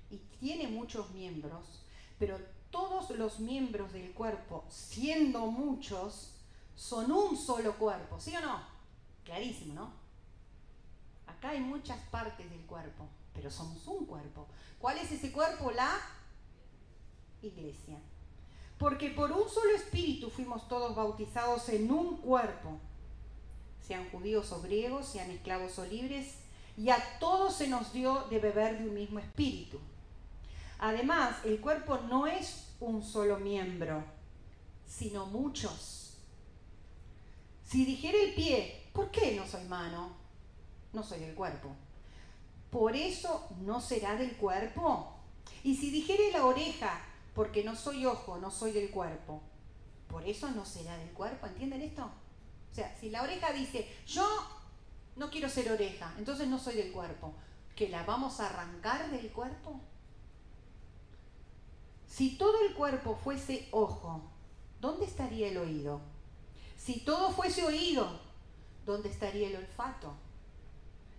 y 0.09 0.17
tiene 0.41 0.67
muchos 0.69 1.11
miembros, 1.11 1.85
pero 2.19 2.41
todos 2.71 3.11
los 3.11 3.41
miembros 3.41 3.93
del 3.93 4.15
cuerpo, 4.15 4.65
siendo 4.71 5.49
muchos, 5.49 6.35
son 6.75 7.13
un 7.13 7.37
solo 7.37 7.77
cuerpo, 7.77 8.19
¿sí 8.19 8.35
o 8.35 8.41
no? 8.41 8.59
Clarísimo, 9.23 9.75
¿no? 9.75 9.93
Acá 11.27 11.51
hay 11.51 11.61
muchas 11.61 11.99
partes 12.09 12.49
del 12.49 12.65
cuerpo, 12.65 13.07
pero 13.39 13.53
somos 13.53 13.87
un 13.87 14.05
cuerpo. 14.05 14.49
¿Cuál 14.81 14.99
es 14.99 15.13
ese 15.13 15.31
cuerpo? 15.31 15.71
La 15.71 15.97
iglesia. 17.41 17.97
Porque 18.79 19.11
por 19.11 19.31
un 19.31 19.49
solo 19.49 19.77
espíritu 19.77 20.29
fuimos 20.29 20.67
todos 20.67 20.97
bautizados 20.97 21.69
en 21.69 21.91
un 21.91 22.17
cuerpo, 22.17 22.81
sean 23.81 24.11
judíos 24.11 24.51
o 24.51 24.61
griegos, 24.61 25.07
sean 25.07 25.31
esclavos 25.31 25.79
o 25.79 25.87
libres, 25.87 26.35
y 26.77 26.91
a 26.91 26.99
todos 27.21 27.55
se 27.55 27.69
nos 27.69 27.93
dio 27.93 28.25
de 28.29 28.41
beber 28.41 28.79
de 28.79 28.89
un 28.89 28.95
mismo 28.95 29.21
espíritu. 29.21 29.79
Además, 30.81 31.37
el 31.45 31.61
cuerpo 31.61 31.99
no 32.09 32.27
es 32.27 32.75
un 32.81 33.05
solo 33.05 33.39
miembro, 33.39 34.03
sino 34.85 35.27
muchos. 35.27 36.19
Si 37.65 37.85
dijera 37.85 38.19
el 38.19 38.35
pie, 38.35 38.91
¿por 38.93 39.13
qué 39.13 39.37
no 39.37 39.47
soy 39.47 39.65
mano? 39.65 40.11
No 40.93 41.05
soy 41.05 41.21
del 41.21 41.35
cuerpo. 41.37 41.77
¿Por 42.71 42.97
eso 42.97 43.49
no 43.61 43.81
será 43.81 44.17
del 44.17 44.37
cuerpo? 44.37 45.15
Y 45.65 45.77
si 45.77 45.91
dijera 45.91 46.39
la 46.39 46.47
oreja, 46.47 47.01
porque 47.35 47.65
no 47.65 47.75
soy 47.75 48.05
ojo, 48.05 48.39
no 48.39 48.51
soy 48.51 48.73
del 48.73 48.91
cuerpo, 48.91 49.41
¿por 50.09 50.25
eso 50.25 50.51
no 50.51 50.65
será 50.65 50.97
del 50.99 51.11
cuerpo? 51.11 51.47
¿Entienden 51.47 51.83
esto? 51.83 52.05
O 52.05 52.75
sea, 52.75 52.95
si 52.99 53.11
la 53.11 53.23
oreja 53.23 53.53
dice, 53.53 53.89
yo 54.07 54.27
no 55.17 55.31
quiero 55.31 55.49
ser 55.49 55.71
oreja, 55.71 56.15
entonces 56.19 56.49
no 56.49 56.59
soy 56.59 56.77
del 56.77 56.93
cuerpo, 56.93 57.33
¿que 57.75 57.89
la 57.89 58.03
vamos 58.05 58.41
a 58.41 58.47
arrancar 58.47 59.11
del 59.11 59.31
cuerpo? 59.31 59.81
Si 62.07 62.37
todo 62.37 62.61
el 62.67 62.75
cuerpo 62.75 63.19
fuese 63.23 63.69
ojo, 63.71 64.23
¿dónde 64.81 65.05
estaría 65.05 65.49
el 65.49 65.59
oído? 65.59 66.01
Si 66.77 67.01
todo 67.01 67.31
fuese 67.31 67.65
oído, 67.65 68.21
¿dónde 68.85 69.09
estaría 69.09 69.49
el 69.49 69.57
olfato? 69.57 70.15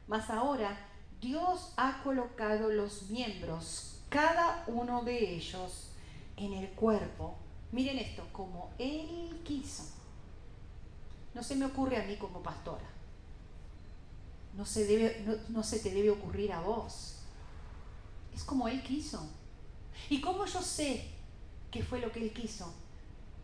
Mas 0.08 0.30
ahora 0.30 0.88
Dios 1.21 1.73
ha 1.75 2.01
colocado 2.03 2.69
los 2.69 3.10
miembros, 3.10 3.99
cada 4.10 4.63
uno 4.67 5.03
de 5.03 5.36
ellos, 5.36 5.89
en 6.38 6.53
el 6.53 6.69
cuerpo. 6.69 7.36
Miren 7.71 7.99
esto, 7.99 8.25
como 8.32 8.71
Él 8.77 9.41
quiso. 9.43 9.84
No 11.34 11.43
se 11.43 11.55
me 11.55 11.65
ocurre 11.65 11.97
a 11.97 12.05
mí 12.05 12.15
como 12.15 12.41
pastora. 12.41 12.88
No 14.55 14.65
se, 14.65 14.86
debe, 14.86 15.10
te 15.12 15.91
debe 15.91 16.10
ocurrir 16.10 16.51
a 16.53 16.62
vos. 16.62 17.19
Es 18.34 18.43
como 18.43 18.67
Él 18.67 18.82
quiso. 18.82 19.29
¿Y 20.10 20.21
cómo 20.21 20.45
yo 20.45 20.62
sé 20.62 21.10
qué 21.69 21.84
fue 21.84 21.99
lo 21.99 22.12
que 22.12 22.21
Él 22.21 22.34
quiso? 22.34 22.73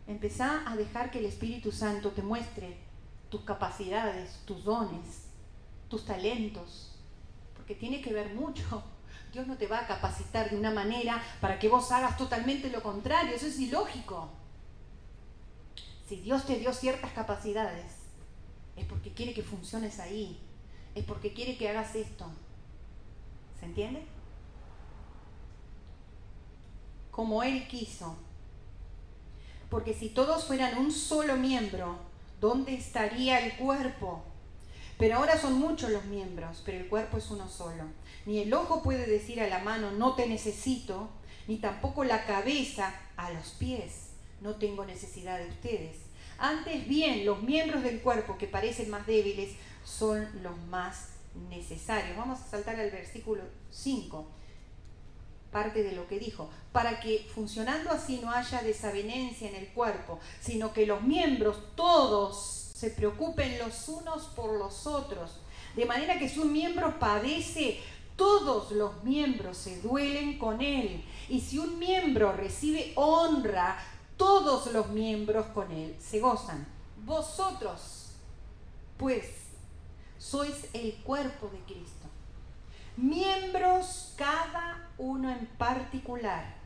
Empezá 0.06 0.62
a 0.70 0.76
dejar 0.76 1.10
que 1.10 1.18
el 1.18 1.26
Espíritu 1.26 1.70
Santo 1.70 2.10
te 2.10 2.22
muestre 2.22 2.78
tus 3.28 3.42
capacidades, 3.42 4.40
tus 4.46 4.64
dones, 4.64 5.26
tus 5.88 6.04
talentos, 6.04 6.95
porque 7.66 7.80
tiene 7.80 8.00
que 8.00 8.12
ver 8.12 8.32
mucho. 8.32 8.84
Dios 9.32 9.48
no 9.48 9.56
te 9.56 9.66
va 9.66 9.80
a 9.80 9.86
capacitar 9.88 10.48
de 10.48 10.56
una 10.56 10.70
manera 10.70 11.20
para 11.40 11.58
que 11.58 11.68
vos 11.68 11.90
hagas 11.90 12.16
totalmente 12.16 12.70
lo 12.70 12.80
contrario, 12.80 13.34
eso 13.34 13.46
es 13.46 13.58
ilógico. 13.58 14.28
Si 16.08 16.16
Dios 16.20 16.46
te 16.46 16.60
dio 16.60 16.72
ciertas 16.72 17.10
capacidades, 17.10 17.92
es 18.76 18.84
porque 18.86 19.12
quiere 19.12 19.34
que 19.34 19.42
funciones 19.42 19.98
ahí, 19.98 20.38
es 20.94 21.04
porque 21.04 21.32
quiere 21.32 21.58
que 21.58 21.68
hagas 21.68 21.96
esto. 21.96 22.30
¿Se 23.58 23.66
entiende? 23.66 24.06
Como 27.10 27.42
Él 27.42 27.66
quiso. 27.66 28.16
Porque 29.68 29.92
si 29.92 30.10
todos 30.10 30.44
fueran 30.44 30.78
un 30.78 30.92
solo 30.92 31.36
miembro, 31.36 31.98
¿dónde 32.40 32.76
estaría 32.76 33.44
el 33.44 33.56
cuerpo? 33.56 34.22
Pero 34.98 35.16
ahora 35.16 35.38
son 35.38 35.58
muchos 35.58 35.90
los 35.90 36.04
miembros, 36.06 36.62
pero 36.64 36.78
el 36.78 36.88
cuerpo 36.88 37.18
es 37.18 37.30
uno 37.30 37.48
solo. 37.48 37.84
Ni 38.24 38.38
el 38.38 38.52
ojo 38.54 38.82
puede 38.82 39.06
decir 39.06 39.40
a 39.40 39.48
la 39.48 39.58
mano, 39.58 39.90
no 39.90 40.14
te 40.14 40.26
necesito, 40.26 41.10
ni 41.46 41.58
tampoco 41.58 42.02
la 42.04 42.24
cabeza 42.24 42.94
a 43.16 43.30
los 43.30 43.50
pies, 43.50 44.10
no 44.40 44.56
tengo 44.56 44.84
necesidad 44.84 45.38
de 45.38 45.48
ustedes. 45.48 45.96
Antes 46.38 46.88
bien, 46.88 47.24
los 47.24 47.42
miembros 47.42 47.82
del 47.82 48.00
cuerpo 48.00 48.36
que 48.38 48.46
parecen 48.46 48.90
más 48.90 49.06
débiles 49.06 49.52
son 49.84 50.26
los 50.42 50.56
más 50.68 51.10
necesarios. 51.50 52.16
Vamos 52.16 52.40
a 52.40 52.50
saltar 52.50 52.80
al 52.80 52.90
versículo 52.90 53.42
5, 53.70 54.26
parte 55.52 55.82
de 55.82 55.92
lo 55.92 56.08
que 56.08 56.18
dijo, 56.18 56.50
para 56.72 57.00
que 57.00 57.26
funcionando 57.34 57.90
así 57.90 58.18
no 58.22 58.30
haya 58.30 58.62
desavenencia 58.62 59.48
en 59.48 59.54
el 59.56 59.68
cuerpo, 59.68 60.18
sino 60.40 60.72
que 60.72 60.86
los 60.86 61.02
miembros 61.02 61.58
todos 61.76 62.65
se 62.76 62.90
preocupen 62.90 63.58
los 63.58 63.88
unos 63.88 64.24
por 64.24 64.52
los 64.58 64.86
otros. 64.86 65.30
De 65.74 65.86
manera 65.86 66.18
que 66.18 66.28
si 66.28 66.40
un 66.40 66.52
miembro 66.52 66.98
padece, 66.98 67.80
todos 68.16 68.70
los 68.70 69.02
miembros 69.02 69.56
se 69.56 69.80
duelen 69.80 70.38
con 70.38 70.60
él. 70.60 71.02
Y 71.30 71.40
si 71.40 71.58
un 71.58 71.78
miembro 71.78 72.32
recibe 72.32 72.92
honra, 72.96 73.78
todos 74.18 74.72
los 74.74 74.88
miembros 74.88 75.46
con 75.54 75.72
él 75.72 75.96
se 75.98 76.20
gozan. 76.20 76.66
Vosotros, 77.06 78.10
pues, 78.98 79.24
sois 80.18 80.66
el 80.74 80.96
cuerpo 80.96 81.48
de 81.48 81.60
Cristo. 81.60 82.08
Miembros 82.98 84.12
cada 84.16 84.90
uno 84.98 85.30
en 85.30 85.46
particular. 85.58 86.56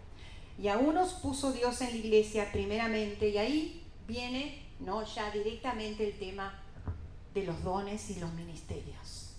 Y 0.61 0.67
a 0.67 0.77
unos 0.77 1.13
puso 1.13 1.53
Dios 1.53 1.81
en 1.83 1.91
la 1.91 1.97
iglesia 1.97 2.51
primeramente, 2.51 3.29
y 3.29 3.39
ahí 3.39 3.85
viene 4.09 4.70
no 4.81 5.05
ya 5.05 5.31
directamente 5.31 6.09
el 6.09 6.19
tema 6.19 6.55
de 7.35 7.45
los 7.45 7.63
dones 7.63 8.11
y 8.11 8.19
los 8.19 8.33
ministerios. 8.33 9.35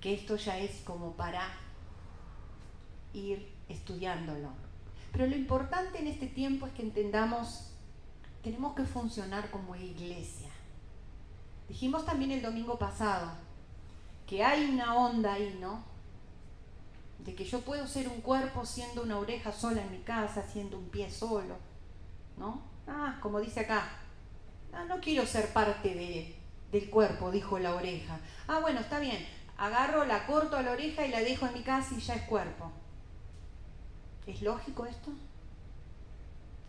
Que 0.00 0.14
esto 0.14 0.36
ya 0.36 0.58
es 0.58 0.82
como 0.84 1.12
para 1.12 1.48
ir 3.12 3.52
estudiándolo. 3.68 4.50
Pero 5.12 5.26
lo 5.26 5.36
importante 5.36 5.98
en 5.98 6.06
este 6.06 6.26
tiempo 6.26 6.66
es 6.66 6.72
que 6.72 6.82
entendamos, 6.82 7.72
tenemos 8.42 8.74
que 8.74 8.84
funcionar 8.84 9.50
como 9.50 9.74
iglesia. 9.74 10.50
Dijimos 11.68 12.04
también 12.04 12.30
el 12.30 12.42
domingo 12.42 12.78
pasado 12.78 13.30
que 14.26 14.44
hay 14.44 14.64
una 14.70 14.94
onda 14.94 15.34
ahí, 15.34 15.56
¿no? 15.60 15.82
De 17.24 17.34
que 17.34 17.44
yo 17.44 17.60
puedo 17.60 17.86
ser 17.86 18.08
un 18.08 18.20
cuerpo 18.20 18.64
siendo 18.64 19.02
una 19.02 19.18
oreja 19.18 19.52
sola 19.52 19.82
en 19.82 19.90
mi 19.90 19.98
casa, 19.98 20.42
siendo 20.42 20.78
un 20.78 20.88
pie 20.90 21.10
solo, 21.10 21.56
¿no? 22.36 22.62
Ah, 22.86 23.18
como 23.20 23.40
dice 23.40 23.60
acá, 23.60 23.88
no, 24.72 24.84
no 24.86 25.00
quiero 25.00 25.26
ser 25.26 25.52
parte 25.52 25.94
de, 25.94 26.36
del 26.72 26.90
cuerpo, 26.90 27.30
dijo 27.30 27.58
la 27.58 27.74
oreja. 27.74 28.20
Ah, 28.46 28.60
bueno, 28.60 28.80
está 28.80 28.98
bien. 28.98 29.26
Agarro, 29.56 30.04
la 30.04 30.26
corto 30.26 30.56
a 30.56 30.62
la 30.62 30.72
oreja 30.72 31.06
y 31.06 31.10
la 31.10 31.20
dejo 31.20 31.46
en 31.46 31.54
mi 31.54 31.62
casa 31.62 31.94
y 31.96 32.00
ya 32.00 32.14
es 32.14 32.22
cuerpo. 32.22 32.70
¿Es 34.26 34.42
lógico 34.42 34.86
esto? 34.86 35.10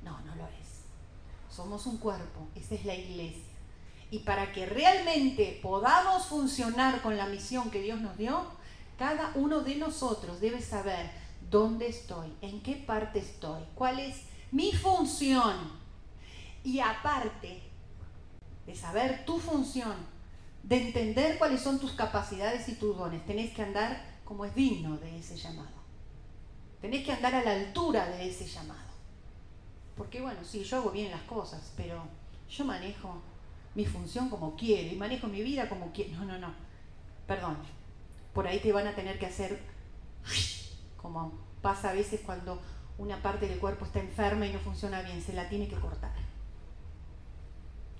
No, 0.01 0.19
no 0.21 0.35
lo 0.35 0.45
es. 0.45 0.85
Somos 1.49 1.85
un 1.85 1.97
cuerpo, 1.97 2.47
esa 2.55 2.75
es 2.75 2.85
la 2.85 2.95
iglesia. 2.95 3.43
Y 4.11 4.19
para 4.19 4.51
que 4.53 4.65
realmente 4.65 5.59
podamos 5.61 6.25
funcionar 6.25 7.01
con 7.01 7.17
la 7.17 7.27
misión 7.27 7.69
que 7.69 7.81
Dios 7.81 7.99
nos 8.01 8.17
dio, 8.17 8.43
cada 8.97 9.31
uno 9.35 9.61
de 9.61 9.75
nosotros 9.75 10.39
debe 10.39 10.61
saber 10.61 11.11
dónde 11.49 11.87
estoy, 11.87 12.33
en 12.41 12.61
qué 12.61 12.75
parte 12.75 13.19
estoy, 13.19 13.63
cuál 13.75 13.99
es 13.99 14.23
mi 14.51 14.71
función. 14.71 15.55
Y 16.63 16.79
aparte, 16.79 17.61
de 18.69 18.75
saber 18.75 19.25
tu 19.25 19.39
función, 19.39 19.95
de 20.61 20.77
entender 20.77 21.39
cuáles 21.39 21.59
son 21.59 21.79
tus 21.79 21.93
capacidades 21.93 22.69
y 22.69 22.75
tus 22.75 22.95
dones. 22.95 23.25
Tenés 23.25 23.51
que 23.51 23.63
andar 23.63 23.99
como 24.23 24.45
es 24.45 24.53
digno 24.53 24.95
de 24.97 25.17
ese 25.17 25.35
llamado. 25.35 25.79
Tenés 26.79 27.03
que 27.03 27.11
andar 27.11 27.33
a 27.33 27.43
la 27.43 27.53
altura 27.53 28.07
de 28.09 28.29
ese 28.29 28.45
llamado. 28.45 28.91
Porque 29.97 30.21
bueno, 30.21 30.41
sí, 30.43 30.63
yo 30.63 30.77
hago 30.77 30.91
bien 30.91 31.09
las 31.09 31.23
cosas, 31.23 31.73
pero 31.75 32.03
yo 32.47 32.63
manejo 32.63 33.23
mi 33.73 33.85
función 33.85 34.29
como 34.29 34.55
quiero 34.55 34.93
y 34.93 34.97
manejo 34.97 35.25
mi 35.25 35.41
vida 35.41 35.67
como 35.67 35.91
quiero. 35.91 36.19
No, 36.19 36.25
no, 36.25 36.37
no. 36.37 36.53
Perdón. 37.25 37.57
Por 38.35 38.45
ahí 38.45 38.59
te 38.59 38.71
van 38.71 38.85
a 38.85 38.93
tener 38.93 39.17
que 39.17 39.25
hacer 39.25 39.63
como 40.95 41.33
pasa 41.63 41.89
a 41.89 41.93
veces 41.93 42.21
cuando 42.23 42.61
una 42.99 43.19
parte 43.23 43.47
del 43.47 43.57
cuerpo 43.57 43.85
está 43.85 43.99
enferma 43.99 44.45
y 44.45 44.53
no 44.53 44.59
funciona 44.59 45.01
bien, 45.01 45.23
se 45.23 45.33
la 45.33 45.49
tiene 45.49 45.67
que 45.67 45.75
cortar 45.75 46.18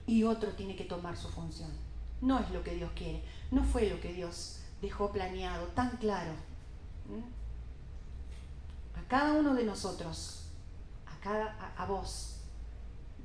y 0.09 0.23
otro 0.23 0.53
tiene 0.53 0.75
que 0.75 0.85
tomar 0.85 1.15
su 1.15 1.29
función. 1.29 1.69
No 2.19 2.39
es 2.39 2.49
lo 2.49 2.63
que 2.63 2.73
Dios 2.73 2.91
quiere, 2.95 3.21
no 3.51 3.63
fue 3.63 3.87
lo 3.87 4.01
que 4.01 4.11
Dios 4.11 4.59
dejó 4.81 5.11
planeado, 5.11 5.67
tan 5.67 5.97
claro. 5.97 6.31
¿Mm? 7.07 7.39
cada 9.07 9.33
uno 9.33 9.55
de 9.55 9.63
nosotros, 9.63 10.49
a, 11.07 11.19
cada, 11.19 11.45
a, 11.59 11.83
a 11.83 11.85
vos, 11.87 12.41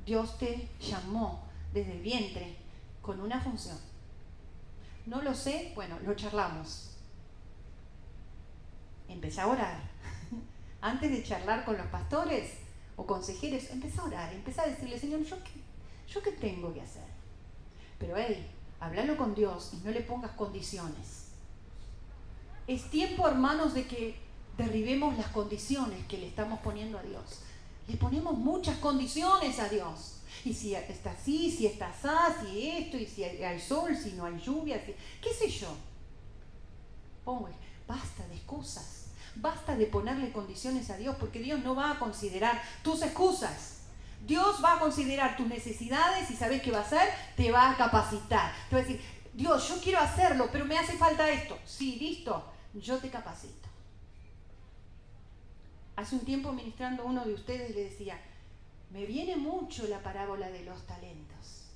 Dios 0.07 0.39
te 0.39 0.71
llamó 0.81 1.45
desde 1.75 1.93
el 1.93 2.01
vientre 2.01 2.57
con 3.03 3.21
una 3.21 3.39
función. 3.41 3.77
No 5.05 5.21
lo 5.21 5.35
sé, 5.35 5.73
bueno, 5.75 5.99
lo 6.01 6.15
charlamos. 6.15 6.97
Empecé 9.09 9.43
a 9.43 9.49
orar. 9.49 9.79
Antes 10.81 11.11
de 11.11 11.23
charlar 11.23 11.67
con 11.67 11.77
los 11.77 11.87
pastores 11.89 12.55
o 12.97 13.07
consejeros, 13.07 13.69
empecé 13.71 14.01
a 14.01 14.05
orar, 14.05 14.33
empecé 14.33 14.63
a 14.63 14.67
decirle, 14.69 14.99
Señor, 14.99 15.23
¿yo 15.23 15.37
qué, 15.45 15.64
yo 16.15 16.23
qué 16.23 16.33
tengo 16.33 16.73
que 16.73 16.81
hacer? 16.81 17.03
Pero 17.99 18.17
hey, 18.17 18.47
háblalo 18.81 19.17
con 19.17 19.35
Dios 19.35 19.73
y 19.73 19.85
no 19.85 19.91
le 19.91 20.01
pongas 20.01 20.31
condiciones. 20.33 21.25
Es 22.67 22.89
tiempo, 22.91 23.27
hermanos, 23.27 23.75
de 23.75 23.87
que 23.87 24.17
derribemos 24.57 25.17
las 25.19 25.27
condiciones 25.29 26.07
que 26.07 26.19
le 26.19 26.29
estamos 26.29 26.61
poniendo 26.61 26.99
a 26.99 27.03
Dios. 27.03 27.41
Le 27.89 27.97
ponemos 27.97 28.39
muchas 28.39 28.79
condiciones 28.79 29.59
a 29.59 29.69
Dios. 29.69 30.21
Y 30.45 30.53
si 30.55 30.75
está 30.75 31.11
así, 31.11 31.51
si 31.51 31.67
está 31.67 31.89
así, 31.89 32.47
si 32.47 32.69
esto, 32.69 32.97
y 32.97 33.07
si 33.07 33.25
hay 33.25 33.61
sol, 33.61 33.97
si 33.97 34.13
no 34.13 34.25
hay 34.25 34.39
lluvia, 34.39 34.85
qué 34.85 35.33
sé 35.33 35.49
yo. 35.49 35.69
Pongo, 37.25 37.49
basta 37.87 38.27
de 38.29 38.35
excusas. 38.35 39.07
Basta 39.37 39.77
de 39.77 39.87
ponerle 39.87 40.31
condiciones 40.33 40.91
a 40.91 40.97
Dios, 40.97 41.17
porque 41.19 41.41
Dios 41.41 41.63
no 41.65 41.75
va 41.75 41.93
a 41.93 41.99
considerar 41.99 42.63
tus 42.83 43.03
excusas. 43.03 43.74
Dios 44.27 44.61
va 44.65 44.75
a 44.75 44.79
considerar 44.79 45.37
tus 45.37 45.47
necesidades 45.47 46.31
y 46.31 46.35
sabes 46.35 46.63
qué 46.63 46.71
va 46.71 46.79
a 46.79 46.83
hacer, 46.83 47.09
te 47.37 47.51
va 47.51 47.71
a 47.71 47.77
capacitar. 47.77 48.53
Te 48.71 48.77
va 48.77 48.83
a 48.83 48.85
decir, 48.85 49.01
Dios, 49.35 49.69
yo 49.69 49.81
quiero 49.83 49.99
hacerlo, 49.99 50.49
pero 50.51 50.65
me 50.65 50.79
hace 50.79 50.97
falta 50.97 51.31
esto. 51.31 51.59
Sí, 51.67 51.97
listo, 51.97 52.45
yo 52.73 52.99
te 52.99 53.11
capacito. 53.11 53.69
Hace 55.97 56.17
un 56.17 56.25
tiempo 56.25 56.53
ministrando 56.53 57.05
uno 57.05 57.25
de 57.25 57.35
ustedes 57.35 57.75
le 57.75 57.85
decía, 57.85 58.19
me 58.91 59.07
viene 59.07 59.37
mucho 59.37 59.87
la 59.89 60.03
parábola 60.03 60.51
de 60.51 60.65
los 60.65 60.87
talentos. 60.87 61.69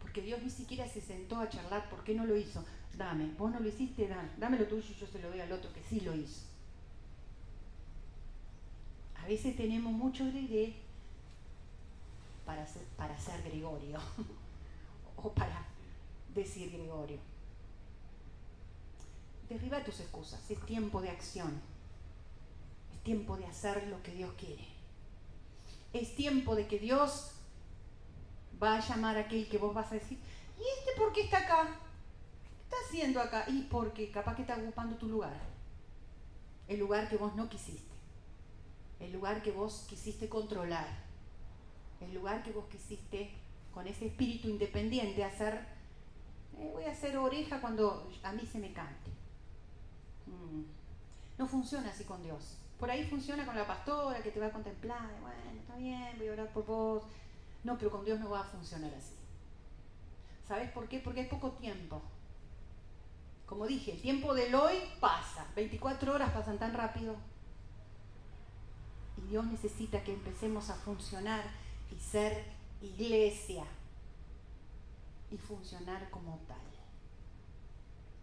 Porque 0.00 0.20
Dios 0.20 0.42
ni 0.42 0.50
siquiera 0.50 0.86
se 0.86 1.00
sentó 1.00 1.38
a 1.38 1.48
charlar, 1.48 1.88
¿por 1.88 2.04
qué 2.04 2.14
no 2.14 2.24
lo 2.24 2.36
hizo? 2.36 2.64
Dame, 2.96 3.32
vos 3.38 3.50
no 3.50 3.60
lo 3.60 3.68
hiciste, 3.68 4.08
dame, 4.08 4.28
dame 4.38 4.58
lo 4.58 4.66
tuyo 4.66 4.86
y 4.88 4.94
yo 4.94 5.06
se 5.06 5.20
lo 5.20 5.30
doy 5.30 5.40
al 5.40 5.52
otro 5.52 5.72
que 5.72 5.82
sí 5.82 6.00
lo 6.00 6.14
hizo. 6.14 6.45
A 9.26 9.28
veces 9.28 9.56
tenemos 9.56 9.92
mucho 9.92 10.24
gregué 10.26 10.72
para 12.44 12.64
para 12.96 13.18
ser 13.18 13.42
Gregorio 13.42 13.98
o 15.16 15.32
para 15.32 15.66
decir 16.32 16.70
Gregorio. 16.70 17.18
Derriba 19.48 19.82
tus 19.82 19.98
excusas, 19.98 20.48
es 20.48 20.64
tiempo 20.64 21.02
de 21.02 21.10
acción, 21.10 21.60
es 22.94 23.02
tiempo 23.02 23.36
de 23.36 23.46
hacer 23.46 23.88
lo 23.88 24.00
que 24.04 24.12
Dios 24.12 24.32
quiere. 24.38 24.64
Es 25.92 26.14
tiempo 26.14 26.54
de 26.54 26.68
que 26.68 26.78
Dios 26.78 27.32
va 28.62 28.76
a 28.76 28.80
llamar 28.80 29.16
a 29.16 29.22
aquel 29.22 29.48
que 29.48 29.58
vos 29.58 29.74
vas 29.74 29.90
a 29.90 29.96
decir, 29.96 30.20
¿y 30.56 30.62
este 30.78 30.92
por 30.96 31.12
qué 31.12 31.22
está 31.22 31.38
acá? 31.38 31.64
¿Qué 31.64 32.62
está 32.62 32.76
haciendo 32.86 33.20
acá? 33.20 33.44
Y 33.48 33.62
porque 33.62 34.08
capaz 34.12 34.36
que 34.36 34.42
está 34.42 34.56
ocupando 34.56 34.94
tu 34.94 35.08
lugar, 35.08 35.36
el 36.68 36.78
lugar 36.78 37.08
que 37.08 37.16
vos 37.16 37.34
no 37.34 37.48
quisiste, 37.48 37.95
el 39.00 39.12
lugar 39.12 39.42
que 39.42 39.50
vos 39.50 39.86
quisiste 39.88 40.28
controlar, 40.28 40.86
el 42.00 42.14
lugar 42.14 42.42
que 42.42 42.52
vos 42.52 42.66
quisiste 42.66 43.30
con 43.72 43.86
ese 43.86 44.06
espíritu 44.06 44.48
independiente 44.48 45.24
hacer, 45.24 45.66
eh, 46.58 46.70
voy 46.72 46.84
a 46.84 46.92
hacer 46.92 47.16
oreja 47.18 47.60
cuando 47.60 48.08
a 48.22 48.32
mí 48.32 48.46
se 48.46 48.58
me 48.58 48.72
cante. 48.72 49.10
Mm. 50.26 50.62
No 51.38 51.46
funciona 51.46 51.90
así 51.90 52.04
con 52.04 52.22
Dios. 52.22 52.56
Por 52.78 52.90
ahí 52.90 53.04
funciona 53.04 53.44
con 53.44 53.56
la 53.56 53.66
pastora 53.66 54.22
que 54.22 54.30
te 54.30 54.40
va 54.40 54.46
a 54.46 54.52
contemplar, 54.52 55.10
bueno, 55.20 55.60
está 55.60 55.76
bien, 55.76 56.14
voy 56.18 56.28
a 56.28 56.32
orar 56.32 56.52
por 56.52 56.66
vos. 56.66 57.02
No, 57.64 57.76
pero 57.76 57.90
con 57.90 58.04
Dios 58.04 58.20
no 58.20 58.30
va 58.30 58.40
a 58.40 58.44
funcionar 58.44 58.92
así. 58.94 59.14
¿Sabes 60.46 60.70
por 60.70 60.88
qué? 60.88 61.00
Porque 61.00 61.20
hay 61.20 61.26
poco 61.26 61.50
tiempo. 61.52 62.00
Como 63.46 63.66
dije, 63.66 63.92
el 63.92 64.00
tiempo 64.00 64.34
del 64.34 64.54
hoy 64.54 64.76
pasa. 65.00 65.46
24 65.54 66.14
horas 66.14 66.30
pasan 66.32 66.58
tan 66.58 66.74
rápido. 66.74 67.16
Y 69.18 69.28
Dios 69.28 69.46
necesita 69.46 70.02
que 70.04 70.12
empecemos 70.12 70.70
a 70.70 70.74
funcionar 70.74 71.44
y 71.94 72.00
ser 72.00 72.44
iglesia. 72.80 73.64
Y 75.30 75.36
funcionar 75.36 76.08
como 76.10 76.38
tal. 76.46 76.56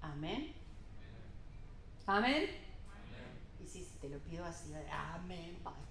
Amén. 0.02 0.54
Amén. 2.06 2.50
Y 3.64 3.68
sí, 3.68 3.80
sí, 3.80 3.98
te 4.02 4.10
lo 4.10 4.20
pido 4.20 4.46
así. 4.46 4.72
Amén, 4.92 5.58
pastor. 5.64 5.84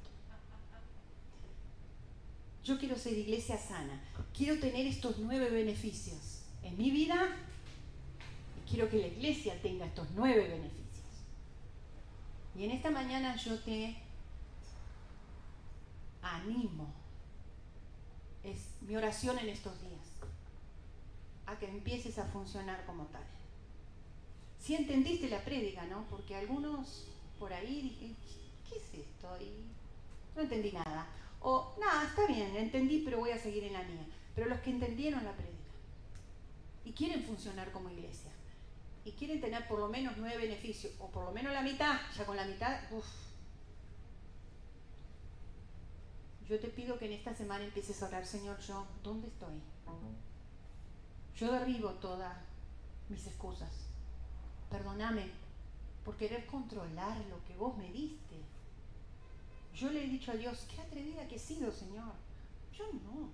Yo 2.65 2.79
quiero 2.79 2.97
ser 2.97 3.15
iglesia 3.15 3.59
sana. 3.59 4.01
Quiero 4.37 4.61
tener 4.61 4.87
estos 4.87 5.19
nueve 5.19 5.51
beneficios 5.51 6.43
en 6.63 6.79
mi 6.79 6.91
vida 6.91 7.29
y 8.57 8.71
quiero 8.71 8.89
que 8.89 8.99
la 8.99 9.09
iglesia 9.09 9.61
tenga 9.61 9.87
estos 9.87 10.07
nueve 10.15 10.49
beneficios. 10.49 10.83
Y 12.57 12.65
en 12.65 12.71
esta 12.71 12.91
mañana 12.91 13.35
yo 13.37 13.59
te 13.61 13.97
animo. 16.23 16.95
Es 18.43 18.81
mi 18.81 18.97
oración 18.97 19.39
en 19.39 19.49
estos 19.49 19.81
días 19.81 19.93
a 21.47 21.59
que 21.59 21.68
empieces 21.68 22.18
a 22.18 22.25
funcionar 22.25 22.85
como 22.87 23.05
tal. 23.07 23.25
Si 24.59 24.75
entendiste 24.75 25.29
la 25.29 25.45
prédica, 25.45 25.85
¿no? 25.87 26.07
Porque 26.09 26.37
algunos 26.37 27.09
por 27.39 27.53
ahí 27.53 27.83
dije, 27.83 28.14
¿qué 28.68 28.77
es 28.77 29.07
esto? 29.07 29.37
Y 29.41 29.66
no 30.37 30.43
entendí 30.43 30.73
nada. 30.73 31.07
O, 31.41 31.75
nada, 31.81 32.05
está 32.05 32.27
bien, 32.27 32.55
entendí, 32.57 33.03
pero 33.05 33.18
voy 33.18 33.31
a 33.31 33.39
seguir 33.39 33.64
en 33.64 33.73
la 33.73 33.83
mía. 33.83 34.07
Pero 34.35 34.49
los 34.49 34.61
que 34.61 34.70
entendieron 34.70 35.25
la 35.25 35.33
prédica 35.33 35.53
y 36.85 36.93
quieren 36.93 37.25
funcionar 37.25 37.70
como 37.73 37.91
iglesia 37.91 38.31
y 39.05 39.12
quieren 39.12 39.41
tener 39.41 39.66
por 39.66 39.81
lo 39.81 39.89
menos 39.89 40.14
nueve 40.16 40.39
beneficios, 40.39 40.93
o 41.01 41.11
por 41.11 41.25
lo 41.25 41.33
menos 41.33 41.53
la 41.53 41.62
mitad, 41.62 42.01
ya 42.16 42.25
con 42.25 42.37
la 42.37 42.45
mitad, 42.45 42.81
uff. 42.93 43.32
Yo 46.49 46.59
te 46.59 46.68
pido 46.68 46.99
que 46.99 47.07
en 47.07 47.12
esta 47.12 47.34
semana 47.34 47.64
empieces 47.64 48.03
a 48.03 48.09
orar, 48.09 48.26
Señor, 48.26 48.59
yo, 48.61 48.86
¿dónde 49.03 49.28
estoy? 49.28 49.61
Yo 51.36 51.53
derribo 51.53 51.90
todas 51.95 52.36
mis 53.09 53.26
excusas. 53.26 53.70
Perdóname 54.70 55.30
por 56.05 56.16
querer 56.16 56.47
controlar 56.47 57.16
lo 57.30 57.43
que 57.45 57.57
vos 57.57 57.76
me 57.76 57.90
diste. 57.90 58.36
Yo 59.74 59.90
le 59.90 60.05
he 60.05 60.09
dicho 60.09 60.32
a 60.32 60.36
Dios, 60.36 60.66
qué 60.74 60.80
atrevida 60.80 61.26
que 61.28 61.36
he 61.36 61.38
sido, 61.38 61.70
Señor. 61.72 62.12
Yo 62.76 62.84
no. 62.93 63.30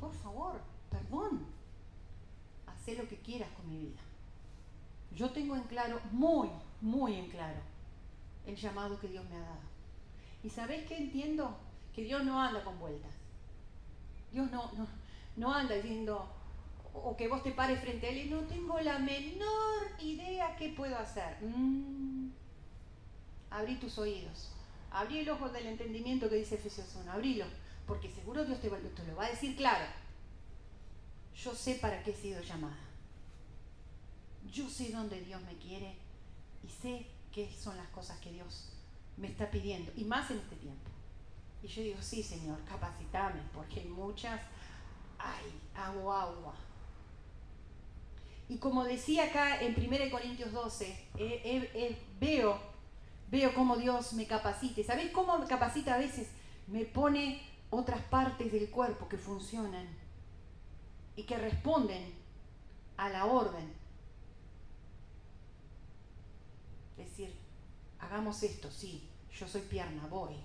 Por 0.00 0.12
favor, 0.14 0.60
perdón. 0.90 1.46
Haz 2.66 2.96
lo 2.96 3.08
que 3.08 3.18
quieras 3.18 3.50
con 3.56 3.68
mi 3.68 3.78
vida. 3.78 4.00
Yo 5.14 5.30
tengo 5.30 5.56
en 5.56 5.62
claro, 5.64 6.00
muy, 6.12 6.48
muy 6.80 7.14
en 7.14 7.28
claro, 7.30 7.60
el 8.46 8.54
llamado 8.54 9.00
que 9.00 9.08
Dios 9.08 9.24
me 9.28 9.36
ha 9.36 9.40
dado. 9.40 9.60
¿Y 10.42 10.50
sabés 10.50 10.86
qué 10.86 10.96
entiendo? 10.96 11.56
Que 11.96 12.04
Dios 12.04 12.22
no 12.24 12.40
anda 12.40 12.62
con 12.62 12.78
vueltas. 12.78 13.10
Dios 14.30 14.50
no, 14.50 14.70
no, 14.76 14.86
no 15.36 15.52
anda 15.52 15.74
diciendo, 15.74 16.28
o 16.92 17.16
que 17.16 17.26
vos 17.26 17.42
te 17.42 17.52
pares 17.52 17.80
frente 17.80 18.06
a 18.06 18.10
Él 18.10 18.26
y 18.26 18.30
no 18.30 18.40
tengo 18.42 18.78
la 18.80 18.98
menor 18.98 19.82
idea 20.00 20.54
qué 20.56 20.68
puedo 20.68 20.96
hacer. 20.96 21.38
Mm. 21.42 22.28
Abrí 23.50 23.76
tus 23.76 23.96
oídos. 23.96 24.50
Abrí 24.90 25.20
el 25.20 25.30
ojo 25.30 25.48
del 25.48 25.66
entendimiento 25.66 26.28
que 26.28 26.36
dice 26.36 26.56
Efesios 26.56 26.94
1. 27.02 27.10
Abrilo. 27.10 27.46
Porque 27.86 28.10
seguro 28.10 28.44
Dios 28.44 28.60
te, 28.60 28.68
te 28.68 29.04
lo 29.04 29.16
va 29.16 29.24
a 29.24 29.30
decir 29.30 29.56
claro. 29.56 29.86
Yo 31.34 31.54
sé 31.54 31.76
para 31.76 32.02
qué 32.02 32.10
he 32.10 32.14
sido 32.14 32.42
llamada. 32.42 32.78
Yo 34.52 34.68
sé 34.68 34.90
dónde 34.90 35.20
Dios 35.22 35.40
me 35.42 35.56
quiere 35.56 35.94
y 36.62 36.68
sé 36.68 37.06
qué 37.32 37.50
son 37.50 37.76
las 37.76 37.88
cosas 37.88 38.18
que 38.18 38.32
Dios 38.32 38.68
me 39.16 39.28
está 39.28 39.50
pidiendo. 39.50 39.92
Y 39.96 40.04
más 40.04 40.30
en 40.30 40.38
este 40.38 40.56
tiempo. 40.56 40.90
Y 41.66 41.68
yo 41.68 41.82
digo, 41.82 41.98
sí, 42.00 42.22
Señor, 42.22 42.60
capacitame, 42.62 43.40
porque 43.52 43.80
hay 43.80 43.88
muchas, 43.88 44.40
ay, 45.18 45.60
hago 45.74 46.12
agua. 46.12 46.54
Y 48.48 48.58
como 48.58 48.84
decía 48.84 49.24
acá 49.24 49.60
en 49.60 49.74
1 49.74 50.10
Corintios 50.12 50.52
12, 50.52 50.86
eh, 50.86 51.08
eh, 51.18 51.70
eh, 51.74 51.98
veo, 52.20 52.56
veo 53.32 53.52
cómo 53.52 53.76
Dios 53.76 54.12
me 54.12 54.28
capacita. 54.28 54.80
¿Sabéis 54.84 55.10
cómo 55.10 55.36
me 55.38 55.46
capacita 55.48 55.94
a 55.94 55.98
veces? 55.98 56.28
Me 56.68 56.84
pone 56.84 57.42
otras 57.70 58.00
partes 58.02 58.52
del 58.52 58.70
cuerpo 58.70 59.08
que 59.08 59.18
funcionan 59.18 59.88
y 61.16 61.24
que 61.24 61.36
responden 61.36 62.14
a 62.96 63.08
la 63.08 63.24
orden. 63.24 63.74
Decir, 66.96 67.34
hagamos 67.98 68.40
esto, 68.44 68.70
sí, 68.70 69.10
yo 69.36 69.48
soy 69.48 69.62
pierna, 69.62 70.06
voy, 70.06 70.36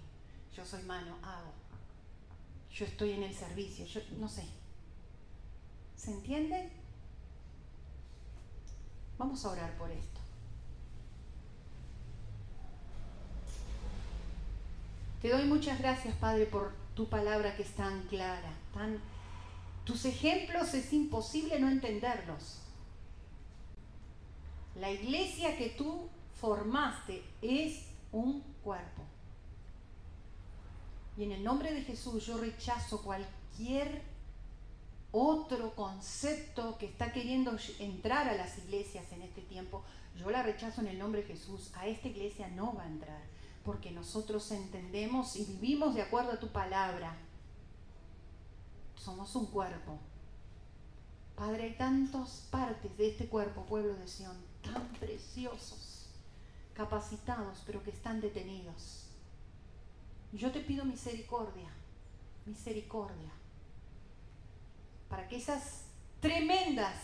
yo 0.55 0.65
soy 0.65 0.83
mano, 0.83 1.17
hago, 1.23 1.51
yo 2.71 2.85
estoy 2.85 3.11
en 3.11 3.23
el 3.23 3.33
servicio, 3.33 3.85
yo 3.85 4.01
no 4.17 4.27
sé. 4.27 4.45
¿Se 5.95 6.11
entiende? 6.11 6.71
Vamos 9.17 9.45
a 9.45 9.49
orar 9.49 9.77
por 9.77 9.91
esto. 9.91 10.19
Te 15.21 15.29
doy 15.29 15.45
muchas 15.45 15.77
gracias, 15.79 16.15
Padre, 16.15 16.47
por 16.47 16.73
tu 16.95 17.07
palabra 17.07 17.55
que 17.55 17.61
es 17.61 17.71
tan 17.75 18.01
clara, 18.07 18.51
tan 18.73 18.99
tus 19.85 20.05
ejemplos 20.05 20.73
es 20.73 20.93
imposible 20.93 21.59
no 21.59 21.69
entenderlos. 21.69 22.59
La 24.75 24.91
iglesia 24.91 25.57
que 25.57 25.69
tú 25.69 26.09
formaste 26.39 27.23
es 27.41 27.85
un 28.11 28.41
cuerpo. 28.63 29.03
Y 31.21 31.25
en 31.25 31.33
el 31.33 31.43
nombre 31.43 31.71
de 31.71 31.83
Jesús 31.83 32.25
yo 32.25 32.35
rechazo 32.37 33.03
cualquier 33.03 34.01
otro 35.11 35.75
concepto 35.75 36.79
que 36.79 36.87
está 36.87 37.13
queriendo 37.13 37.55
entrar 37.77 38.27
a 38.27 38.33
las 38.33 38.57
iglesias 38.57 39.05
en 39.11 39.21
este 39.21 39.41
tiempo. 39.41 39.83
Yo 40.17 40.31
la 40.31 40.41
rechazo 40.41 40.81
en 40.81 40.87
el 40.87 40.97
nombre 40.97 41.21
de 41.21 41.27
Jesús. 41.27 41.69
A 41.75 41.85
esta 41.85 42.07
iglesia 42.07 42.47
no 42.47 42.73
va 42.73 42.85
a 42.85 42.87
entrar 42.87 43.21
porque 43.63 43.91
nosotros 43.91 44.49
entendemos 44.49 45.35
y 45.35 45.45
vivimos 45.45 45.93
de 45.93 46.01
acuerdo 46.01 46.31
a 46.31 46.39
tu 46.39 46.47
palabra. 46.47 47.15
Somos 48.95 49.35
un 49.35 49.45
cuerpo. 49.45 49.99
Padre, 51.35 51.65
hay 51.65 51.75
tantas 51.75 52.47
partes 52.49 52.97
de 52.97 53.09
este 53.11 53.27
cuerpo, 53.27 53.63
pueblo 53.67 53.93
de 53.93 54.07
Sión, 54.07 54.37
tan 54.63 54.87
preciosos, 54.93 56.07
capacitados, 56.73 57.61
pero 57.67 57.83
que 57.83 57.91
están 57.91 58.21
detenidos. 58.21 59.00
Yo 60.33 60.51
te 60.51 60.61
pido 60.61 60.85
misericordia, 60.85 61.69
misericordia, 62.45 63.31
para 65.09 65.27
que 65.27 65.37
esas 65.37 65.85
tremendas 66.21 66.95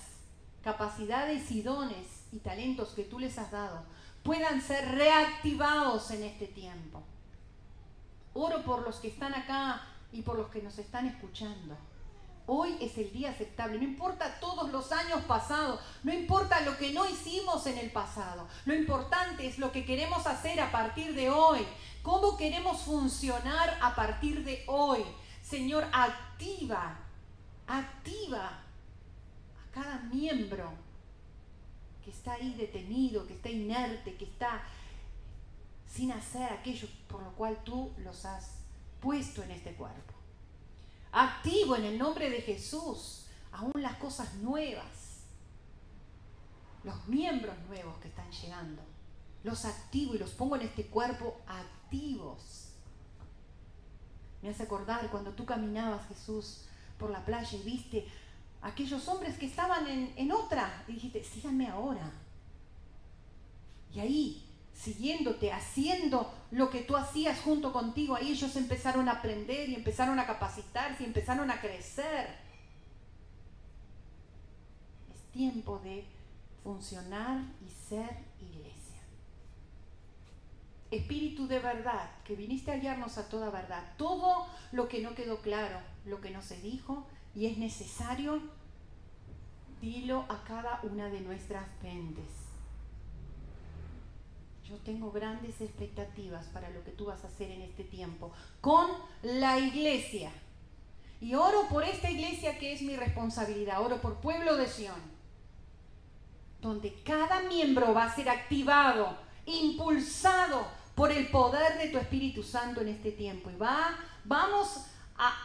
capacidades 0.63 1.51
y 1.51 1.61
dones 1.61 2.27
y 2.31 2.39
talentos 2.39 2.89
que 2.89 3.03
tú 3.03 3.19
les 3.19 3.37
has 3.37 3.51
dado 3.51 3.83
puedan 4.23 4.61
ser 4.61 4.85
reactivados 4.95 6.11
en 6.11 6.23
este 6.23 6.47
tiempo. 6.47 7.03
Oro 8.33 8.63
por 8.63 8.83
los 8.83 8.97
que 8.97 9.07
están 9.07 9.33
acá 9.33 9.81
y 10.11 10.21
por 10.21 10.37
los 10.37 10.49
que 10.49 10.61
nos 10.61 10.77
están 10.77 11.07
escuchando. 11.07 11.77
Hoy 12.49 12.77
es 12.79 12.97
el 12.97 13.11
día 13.11 13.31
aceptable, 13.31 13.77
no 13.77 13.83
importa 13.83 14.39
todos 14.39 14.71
los 14.71 14.93
años 14.93 15.21
pasados, 15.27 15.81
no 16.03 16.13
importa 16.13 16.61
lo 16.61 16.77
que 16.77 16.93
no 16.93 17.07
hicimos 17.07 17.67
en 17.67 17.77
el 17.77 17.91
pasado, 17.91 18.47
lo 18.65 18.73
importante 18.73 19.45
es 19.45 19.59
lo 19.59 19.73
que 19.73 19.83
queremos 19.83 20.25
hacer 20.25 20.61
a 20.61 20.71
partir 20.71 21.13
de 21.13 21.29
hoy, 21.29 21.59
cómo 22.01 22.37
queremos 22.37 22.83
funcionar 22.83 23.77
a 23.81 23.93
partir 23.95 24.45
de 24.45 24.63
hoy. 24.67 25.03
Señor, 25.41 25.85
activa, 25.91 26.97
activa 27.67 28.45
a 28.47 29.71
cada 29.73 29.99
miembro 30.13 30.71
que 32.01 32.11
está 32.11 32.33
ahí 32.35 32.53
detenido, 32.53 33.27
que 33.27 33.33
está 33.33 33.49
inerte, 33.49 34.15
que 34.15 34.23
está 34.23 34.61
sin 35.85 36.13
hacer 36.13 36.53
aquello 36.53 36.87
por 37.09 37.21
lo 37.21 37.31
cual 37.33 37.61
tú 37.65 37.91
los 37.97 38.23
has 38.23 38.59
puesto 39.01 39.43
en 39.43 39.51
este 39.51 39.73
cuerpo. 39.73 40.16
Activo 41.11 41.75
en 41.75 41.85
el 41.85 41.97
nombre 41.97 42.29
de 42.29 42.41
Jesús 42.41 43.25
aún 43.51 43.71
las 43.75 43.95
cosas 43.97 44.35
nuevas, 44.35 45.23
los 46.83 47.07
miembros 47.07 47.55
nuevos 47.67 47.97
que 47.99 48.07
están 48.07 48.31
llegando. 48.31 48.81
Los 49.43 49.65
activo 49.65 50.15
y 50.15 50.17
los 50.17 50.31
pongo 50.31 50.55
en 50.55 50.63
este 50.63 50.87
cuerpo 50.87 51.39
activos. 51.47 52.69
Me 54.41 54.49
hace 54.49 54.63
acordar 54.63 55.09
cuando 55.09 55.31
tú 55.31 55.45
caminabas, 55.45 56.07
Jesús, 56.07 56.65
por 56.97 57.09
la 57.09 57.23
playa 57.23 57.57
y 57.57 57.63
viste 57.63 58.07
aquellos 58.61 59.07
hombres 59.07 59.37
que 59.37 59.45
estaban 59.45 59.87
en, 59.87 60.13
en 60.15 60.31
otra 60.31 60.83
y 60.87 60.93
dijiste, 60.93 61.23
síganme 61.23 61.67
ahora. 61.67 62.11
Y 63.93 63.99
ahí 63.99 64.46
siguiéndote, 64.77 65.51
haciendo 65.51 66.31
lo 66.51 66.69
que 66.69 66.81
tú 66.81 66.95
hacías 66.95 67.39
junto 67.41 67.73
contigo, 67.73 68.15
ahí 68.15 68.31
ellos 68.31 68.55
empezaron 68.55 69.09
a 69.09 69.13
aprender 69.13 69.69
y 69.69 69.75
empezaron 69.75 70.19
a 70.19 70.27
capacitarse 70.27 71.03
y 71.03 71.07
empezaron 71.07 71.49
a 71.49 71.59
crecer. 71.59 72.27
Es 75.11 75.31
tiempo 75.31 75.79
de 75.79 76.05
funcionar 76.63 77.41
y 77.65 77.69
ser 77.69 78.17
iglesia. 78.39 79.01
Espíritu 80.91 81.47
de 81.47 81.59
verdad, 81.59 82.11
que 82.23 82.35
viniste 82.35 82.71
a 82.71 82.77
guiarnos 82.77 83.17
a 83.17 83.27
toda 83.27 83.49
verdad. 83.49 83.83
Todo 83.97 84.47
lo 84.71 84.87
que 84.87 85.01
no 85.01 85.15
quedó 85.15 85.41
claro, 85.41 85.79
lo 86.05 86.21
que 86.21 86.29
no 86.29 86.41
se 86.41 86.61
dijo 86.61 87.05
y 87.35 87.47
es 87.47 87.57
necesario, 87.57 88.41
dilo 89.81 90.25
a 90.29 90.43
cada 90.43 90.79
una 90.83 91.09
de 91.09 91.21
nuestras 91.21 91.65
mentes 91.81 92.46
yo 94.67 94.75
tengo 94.77 95.11
grandes 95.11 95.61
expectativas 95.61 96.47
para 96.47 96.69
lo 96.69 96.83
que 96.83 96.91
tú 96.91 97.05
vas 97.05 97.23
a 97.23 97.27
hacer 97.27 97.51
en 97.51 97.61
este 97.61 97.83
tiempo 97.83 98.31
con 98.59 98.89
la 99.21 99.59
iglesia. 99.59 100.31
Y 101.21 101.35
oro 101.35 101.67
por 101.69 101.83
esta 101.83 102.09
iglesia 102.09 102.59
que 102.59 102.73
es 102.73 102.81
mi 102.81 102.95
responsabilidad, 102.95 103.81
oro 103.81 104.01
por 104.01 104.19
pueblo 104.19 104.55
de 104.57 104.67
Sion, 104.67 105.01
donde 106.61 107.01
cada 107.03 107.43
miembro 107.43 107.93
va 107.93 108.05
a 108.05 108.15
ser 108.15 108.29
activado, 108.29 109.17
impulsado 109.45 110.67
por 110.95 111.11
el 111.11 111.27
poder 111.29 111.77
de 111.77 111.87
tu 111.87 111.97
Espíritu 111.97 112.43
Santo 112.43 112.81
en 112.81 112.89
este 112.89 113.11
tiempo. 113.11 113.49
Y 113.49 113.55
va, 113.55 113.97
vamos 114.25 114.85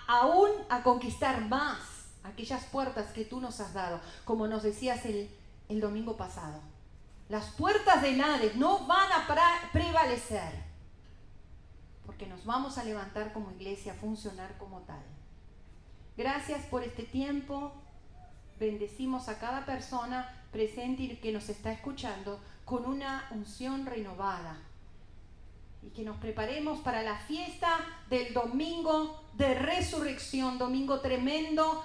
aún 0.08 0.50
a 0.68 0.82
conquistar 0.82 1.40
más 1.48 1.78
aquellas 2.24 2.64
puertas 2.64 3.12
que 3.12 3.24
tú 3.24 3.40
nos 3.40 3.60
has 3.60 3.72
dado, 3.72 4.00
como 4.24 4.48
nos 4.48 4.62
decías 4.62 5.04
el 5.06 5.80
domingo 5.80 6.16
pasado 6.16 6.71
las 7.32 7.48
puertas 7.52 8.02
del 8.02 8.20
Hades 8.20 8.56
no 8.56 8.86
van 8.86 9.10
a 9.10 9.26
prevalecer, 9.72 10.52
porque 12.04 12.26
nos 12.26 12.44
vamos 12.44 12.76
a 12.76 12.84
levantar 12.84 13.32
como 13.32 13.50
iglesia, 13.52 13.92
a 13.94 13.96
funcionar 13.96 14.58
como 14.58 14.80
tal. 14.80 15.02
Gracias 16.14 16.66
por 16.66 16.82
este 16.82 17.04
tiempo. 17.04 17.72
Bendecimos 18.60 19.30
a 19.30 19.38
cada 19.38 19.64
persona 19.64 20.44
presente 20.52 21.04
y 21.04 21.16
que 21.16 21.32
nos 21.32 21.48
está 21.48 21.72
escuchando 21.72 22.38
con 22.66 22.84
una 22.84 23.26
unción 23.30 23.86
renovada. 23.86 24.58
Y 25.80 25.88
que 25.88 26.02
nos 26.02 26.18
preparemos 26.18 26.80
para 26.80 27.02
la 27.02 27.16
fiesta 27.16 27.78
del 28.10 28.34
domingo 28.34 29.24
de 29.38 29.54
resurrección, 29.54 30.58
domingo 30.58 31.00
tremendo, 31.00 31.82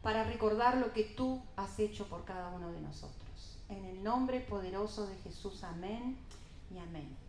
para 0.00 0.22
recordar 0.22 0.76
lo 0.76 0.92
que 0.92 1.02
tú 1.02 1.42
has 1.56 1.76
hecho 1.80 2.06
por 2.06 2.24
cada 2.24 2.50
uno 2.50 2.70
de 2.70 2.80
nosotros. 2.82 3.25
En 3.68 3.84
el 3.84 4.02
nombre 4.02 4.40
poderoso 4.40 5.06
de 5.06 5.16
Jesús, 5.16 5.64
amén 5.64 6.16
y 6.70 6.78
amén. 6.78 7.25